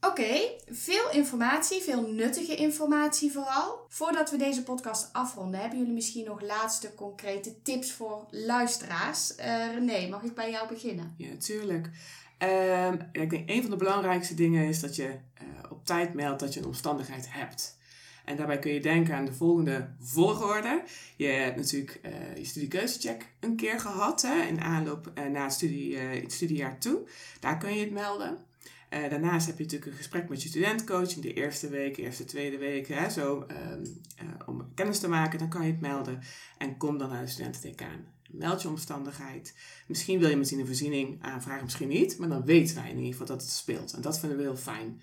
Oké, 0.00 0.50
veel 0.68 1.10
informatie, 1.10 1.80
veel 1.80 2.06
nuttige 2.06 2.54
informatie 2.54 3.32
vooral. 3.32 3.84
Voordat 3.88 4.30
we 4.30 4.36
deze 4.36 4.62
podcast 4.62 5.12
afronden, 5.12 5.60
hebben 5.60 5.78
jullie 5.78 5.94
misschien 5.94 6.24
nog 6.24 6.40
laatste 6.40 6.94
concrete 6.94 7.62
tips 7.62 7.92
voor 7.92 8.26
luisteraars? 8.30 9.34
Eh 9.34 9.72
René, 9.74 10.08
mag 10.08 10.22
ik 10.22 10.34
bij 10.34 10.50
jou 10.50 10.68
beginnen? 10.68 11.14
Ja, 11.16 11.28
natuurlijk. 11.28 11.90
Ehm, 12.38 12.96
ik 13.12 13.30
denk 13.30 13.50
een 13.50 13.62
van 13.62 13.70
de 13.70 13.76
belangrijkste 13.76 14.34
dingen 14.34 14.68
is 14.68 14.80
dat 14.80 14.96
je 14.96 15.08
eh, 15.34 15.46
op 15.70 15.86
tijd 15.86 16.14
meldt 16.14 16.40
dat 16.40 16.54
je 16.54 16.60
een 16.60 16.66
omstandigheid 16.66 17.32
hebt. 17.32 17.78
En 18.24 18.36
daarbij 18.36 18.58
kun 18.58 18.72
je 18.72 18.80
denken 18.80 19.14
aan 19.14 19.24
de 19.24 19.32
volgende 19.32 19.88
volgorde. 20.00 20.82
Je 21.16 21.26
hebt 21.26 21.56
natuurlijk 21.56 21.98
eh, 22.02 22.36
je 22.36 22.44
studiekeuzecheck 22.44 23.32
een 23.40 23.56
keer 23.56 23.80
gehad 23.80 24.22
hè, 24.22 24.42
in 24.42 24.60
aanloop 24.60 25.10
eh, 25.14 25.24
naar 25.24 25.44
het 25.44 26.32
studiejaar 26.32 26.78
toe. 26.78 27.08
Daar 27.40 27.58
kun 27.58 27.74
je 27.74 27.80
het 27.80 27.92
melden. 27.92 28.48
Eh, 28.90 29.10
daarnaast 29.10 29.46
heb 29.46 29.56
je 29.56 29.62
natuurlijk 29.62 29.90
een 29.90 29.96
gesprek 29.96 30.28
met 30.28 30.42
je 30.42 30.48
studentcoach 30.48 31.14
in 31.14 31.20
de 31.20 31.34
eerste 31.34 31.68
week, 31.68 31.96
eerste, 31.96 32.24
tweede 32.24 32.58
week, 32.58 32.88
hè, 32.88 33.10
zo, 33.10 33.44
ehm, 33.46 33.84
eh, 34.16 34.26
om 34.46 34.74
kennis 34.74 34.98
te 34.98 35.08
maken. 35.08 35.38
Dan 35.38 35.48
kan 35.48 35.66
je 35.66 35.70
het 35.70 35.80
melden 35.80 36.20
en 36.58 36.76
kom 36.76 36.98
dan 36.98 37.08
naar 37.08 37.22
de 37.22 37.30
studentendecaan. 37.30 38.04
Meld 38.30 38.62
je 38.62 38.68
omstandigheid. 38.68 39.54
Misschien 39.86 40.18
wil 40.18 40.28
je 40.28 40.36
meteen 40.36 40.58
een 40.58 40.66
voorziening 40.66 41.22
aanvragen, 41.22 41.64
misschien 41.64 41.88
niet, 41.88 42.18
maar 42.18 42.28
dan 42.28 42.44
weten 42.44 42.74
wij 42.74 42.90
in 42.90 42.96
ieder 42.96 43.10
geval 43.10 43.26
dat 43.26 43.40
het 43.40 43.50
speelt. 43.50 43.92
En 43.92 44.00
dat 44.00 44.18
vinden 44.18 44.38
we 44.38 44.44
heel 44.44 44.56
fijn. 44.56 45.00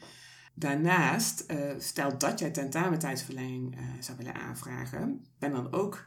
Daarnaast, 0.54 1.40
eh, 1.40 1.72
stel 1.78 2.18
dat 2.18 2.40
jij 2.40 2.52
tentamentijdsverlenging 2.52 3.76
eh, 3.76 3.82
zou 4.00 4.18
willen 4.18 4.36
aanvragen, 4.36 5.26
ben 5.40 5.52
dan 5.52 5.74
ook 5.74 6.06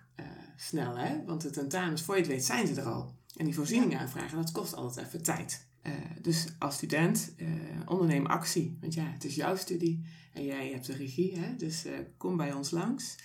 snel, 0.57 0.97
hè? 0.97 1.25
want 1.25 1.40
de 1.40 1.51
tentamens, 1.51 2.03
voor 2.03 2.14
je 2.14 2.21
het 2.21 2.31
weet, 2.31 2.45
zijn 2.45 2.66
ze 2.66 2.81
er 2.81 2.87
al. 2.87 3.14
En 3.37 3.45
die 3.45 3.55
voorziening 3.55 3.99
aanvragen, 3.99 4.37
dat 4.37 4.53
kost 4.53 4.75
altijd 4.75 5.07
even 5.07 5.23
tijd. 5.23 5.69
Eh, 5.83 5.93
dus 6.21 6.47
als 6.59 6.75
student, 6.75 7.33
eh, 7.37 7.47
onderneem 7.87 8.27
actie. 8.27 8.77
Want 8.81 8.95
ja, 8.95 9.05
het 9.05 9.25
is 9.25 9.35
jouw 9.35 9.57
studie 9.57 10.05
en 10.33 10.45
jij 10.45 10.71
hebt 10.71 10.87
de 10.87 10.93
regie, 10.97 11.38
hè? 11.38 11.57
dus 11.57 11.85
eh, 11.85 11.99
kom 12.16 12.37
bij 12.37 12.53
ons 12.53 12.71
langs. 12.71 13.16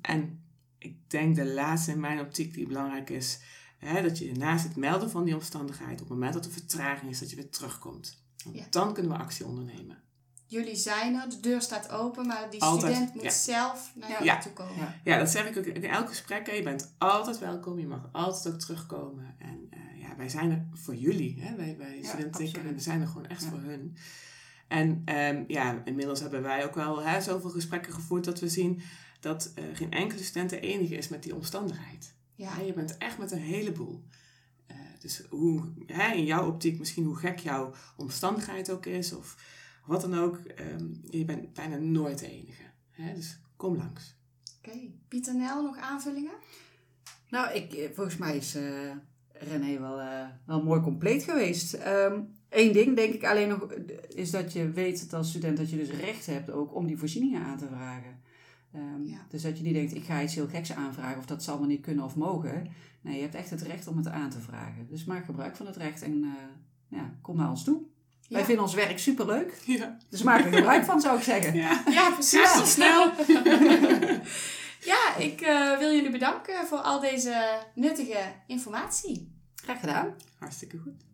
En 0.00 0.44
ik 0.78 1.10
denk 1.10 1.36
de 1.36 1.44
laatste 1.46 1.90
in 1.90 2.00
mijn 2.00 2.20
optiek 2.20 2.54
die 2.54 2.66
belangrijk 2.66 3.10
is, 3.10 3.40
hè, 3.78 4.02
dat 4.02 4.18
je 4.18 4.32
naast 4.32 4.64
het 4.64 4.76
melden 4.76 5.10
van 5.10 5.24
die 5.24 5.34
omstandigheid, 5.34 5.92
op 5.92 5.98
het 5.98 6.08
moment 6.08 6.32
dat 6.34 6.44
er 6.44 6.50
vertraging 6.52 7.10
is, 7.10 7.18
dat 7.18 7.30
je 7.30 7.36
weer 7.36 7.50
terugkomt. 7.50 8.22
Want 8.44 8.56
Ja. 8.56 8.66
Dan 8.70 8.94
kunnen 8.94 9.12
we 9.12 9.18
actie 9.18 9.46
ondernemen. 9.46 10.02
Jullie 10.46 10.76
zijn 10.76 11.14
er, 11.14 11.28
de 11.28 11.40
deur 11.40 11.60
staat 11.60 11.90
open, 11.90 12.26
maar 12.26 12.50
die 12.50 12.62
Altijd, 12.62 12.92
student 12.94 13.14
moet 13.14 13.22
ja. 13.24 13.30
zelf 13.30 13.92
naar 13.94 14.10
jou 14.10 14.24
Ja. 14.24 14.38
toe 14.38 14.52
komen. 14.52 14.76
Ja. 14.76 15.00
Ja, 15.04 15.18
dat 15.18 15.30
zeg 15.30 15.46
ik 15.48 15.56
ook 15.58 15.64
in 15.64 15.84
elk 15.84 16.08
gesprek. 16.08 16.46
hè. 16.46 16.52
Je 16.52 16.62
bent 16.62 16.94
altijd 16.98 17.38
welkom. 17.38 17.78
Je 17.78 17.86
mag 17.86 18.08
altijd 18.12 18.54
ook 18.54 18.60
terugkomen. 18.60 19.34
En 19.38 19.63
ja, 20.14 20.20
wij 20.20 20.28
zijn 20.28 20.50
er 20.50 20.66
voor 20.72 20.94
jullie. 20.94 21.40
Hè? 21.42 21.56
Wij, 21.56 21.76
wij 21.78 21.98
Ja, 22.00 22.08
studenten 22.08 22.44
absoluut. 22.46 22.74
we 22.74 22.80
zijn 22.80 23.00
er 23.00 23.06
gewoon 23.06 23.26
echt 23.26 23.42
Ja. 23.42 23.48
voor 23.48 23.58
hun. 23.60 23.96
En 24.68 25.02
ehm, 25.04 25.44
ja, 25.48 25.82
inmiddels 25.84 26.20
hebben 26.20 26.42
wij 26.42 26.64
ook 26.64 26.74
wel 26.74 27.02
hè, 27.02 27.20
zoveel 27.20 27.50
gesprekken 27.50 27.92
gevoerd 27.92 28.24
dat 28.24 28.40
we 28.40 28.48
zien 28.48 28.80
dat 29.20 29.52
eh, 29.54 29.64
geen 29.72 29.90
enkele 29.90 30.22
student 30.22 30.50
de 30.50 30.60
enige 30.60 30.94
is 30.94 31.08
met 31.08 31.22
die 31.22 31.34
omstandigheid. 31.34 32.14
Ja. 32.34 32.56
Ja, 32.56 32.62
je 32.64 32.72
bent 32.72 32.98
echt 32.98 33.18
met 33.18 33.32
een 33.32 33.38
heleboel. 33.38 34.04
Eh, 34.66 34.76
dus 35.00 35.22
hoe, 35.30 35.72
hè, 35.86 36.12
in 36.14 36.24
jouw 36.24 36.46
optiek 36.48 36.78
misschien 36.78 37.04
hoe 37.04 37.16
gek 37.16 37.38
jouw 37.38 37.74
omstandigheid 37.96 38.70
ook 38.70 38.86
is 38.86 39.12
of 39.12 39.36
wat 39.86 40.00
dan 40.00 40.14
ook, 40.18 40.36
ehm, 40.36 40.86
je 41.10 41.24
bent 41.24 41.52
bijna 41.52 41.76
nooit 41.76 42.18
de 42.18 42.28
enige. 42.30 42.62
Hè? 42.90 43.14
Dus 43.14 43.38
kom 43.56 43.76
langs. 43.76 44.16
Oké, 44.58 44.78
Pieter 45.08 45.34
Nel, 45.36 45.62
nog 45.62 45.76
aanvullingen? 45.76 46.34
Nou, 47.28 47.54
ik, 47.54 47.72
eh, 47.72 47.90
volgens 47.94 48.16
mij 48.16 48.36
is 48.36 48.54
eh, 48.54 48.90
René 49.44 49.80
wel, 49.80 50.00
eh, 50.00 50.26
wel 50.46 50.62
mooi 50.62 50.80
compleet 50.80 51.22
geweest. 51.22 51.78
Eén 52.50 52.72
ding 52.72 52.96
denk 52.96 53.14
ik 53.14 53.24
alleen 53.24 53.48
nog, 53.48 53.66
is 54.14 54.30
dat 54.30 54.52
je 54.52 54.70
weet 54.70 55.08
als 55.14 55.28
student 55.28 55.56
dat 55.56 55.70
je 55.70 55.76
dus 55.76 55.90
recht 55.90 56.26
hebt 56.26 56.50
ook 56.50 56.74
om 56.74 56.86
die 56.86 56.98
voorzieningen 56.98 57.42
aan 57.42 57.56
te 57.58 57.66
vragen. 57.66 58.20
Ehm, 58.74 59.02
Ja. 59.04 59.18
Dus 59.28 59.42
dat 59.42 59.56
je 59.58 59.64
niet 59.64 59.74
denkt, 59.74 59.94
ik 59.94 60.04
ga 60.04 60.22
iets 60.22 60.34
heel 60.34 60.46
geks 60.48 60.72
aanvragen 60.72 61.18
of 61.18 61.26
dat 61.26 61.42
zal 61.42 61.58
me 61.60 61.66
niet 61.66 61.80
kunnen 61.82 62.04
of 62.04 62.16
mogen. 62.16 62.66
Nee, 63.00 63.16
je 63.16 63.22
hebt 63.22 63.34
echt 63.34 63.50
het 63.50 63.62
recht 63.62 63.86
om 63.86 63.96
het 63.96 64.08
aan 64.08 64.30
te 64.30 64.40
vragen. 64.40 64.86
Dus 64.88 65.04
maak 65.04 65.24
gebruik 65.24 65.56
van 65.56 65.66
het 65.66 65.76
recht 65.76 66.02
en 66.02 66.22
eh, 66.22 66.98
ja, 66.98 67.14
kom 67.22 67.36
naar 67.36 67.50
ons 67.50 67.64
toe. 67.64 67.80
Wij 68.28 68.44
vinden 68.44 68.64
ons 68.64 68.74
werk 68.74 68.98
superleuk, 68.98 69.62
Ja. 69.66 69.96
dus 70.08 70.22
maak 70.22 70.44
er 70.44 70.52
gebruik 70.52 70.84
van 70.84 71.00
zou 71.00 71.16
ik 71.16 71.22
zeggen. 71.22 71.54
Ja. 71.54 71.82
Ja, 71.90 72.10
precies. 72.10 72.52
Zo 72.52 72.64
snel. 72.64 73.10
Ja, 74.84 75.16
ik 75.16 75.40
eh, 75.40 75.78
wil 75.78 75.92
jullie 75.94 76.10
bedanken 76.10 76.66
voor 76.66 76.78
al 76.78 77.00
deze 77.00 77.58
nuttige 77.74 78.18
informatie. 78.46 79.32
Graag 79.64 79.80
gedaan. 79.80 80.14
Hartstikke 80.38 80.78
goed. 80.78 81.04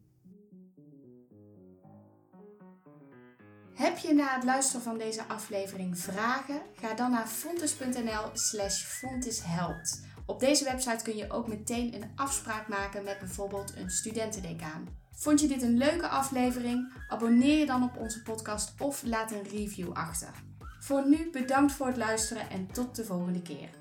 Heb 3.75 3.99
je 3.99 4.15
na 4.15 4.35
het 4.35 4.45
luisteren 4.45 4.83
van 4.83 4.99
deze 4.99 5.25
aflevering 5.25 5.99
vragen? 5.99 6.61
Ga 6.75 6.95
dan 6.95 7.11
naar 7.11 7.27
fontes.nl 7.27 8.31
slash 8.33 8.85
fonteshelpt. 8.85 10.01
Op 10.27 10.41
deze 10.41 10.65
website 10.65 11.05
kun 11.05 11.17
je 11.17 11.31
ook 11.31 11.49
meteen 11.49 11.95
een 11.95 12.11
afspraak 12.17 12.69
maken 12.69 13.05
met 13.05 13.19
bijvoorbeeld 13.19 13.77
een 13.77 13.91
studentendecaan. 13.91 14.89
Vond 15.11 15.41
je 15.41 15.49
dit 15.49 15.63
een 15.63 15.77
leuke 15.77 16.09
aflevering? 16.09 16.93
Abonneer 17.09 17.59
je 17.59 17.67
dan 17.67 17.83
op 17.83 17.97
onze 17.97 18.23
podcast 18.23 18.81
of 18.81 19.03
laat 19.03 19.33
een 19.33 19.49
review 19.49 19.93
achter. 19.93 20.33
Voor 20.81 21.09
nu 21.09 21.31
bedankt 21.31 21.73
voor 21.73 21.87
het 21.87 21.97
luisteren 21.97 22.51
en 22.51 22.67
tot 22.67 22.97
de 22.97 23.05
volgende 23.05 23.43
keer. 23.43 23.80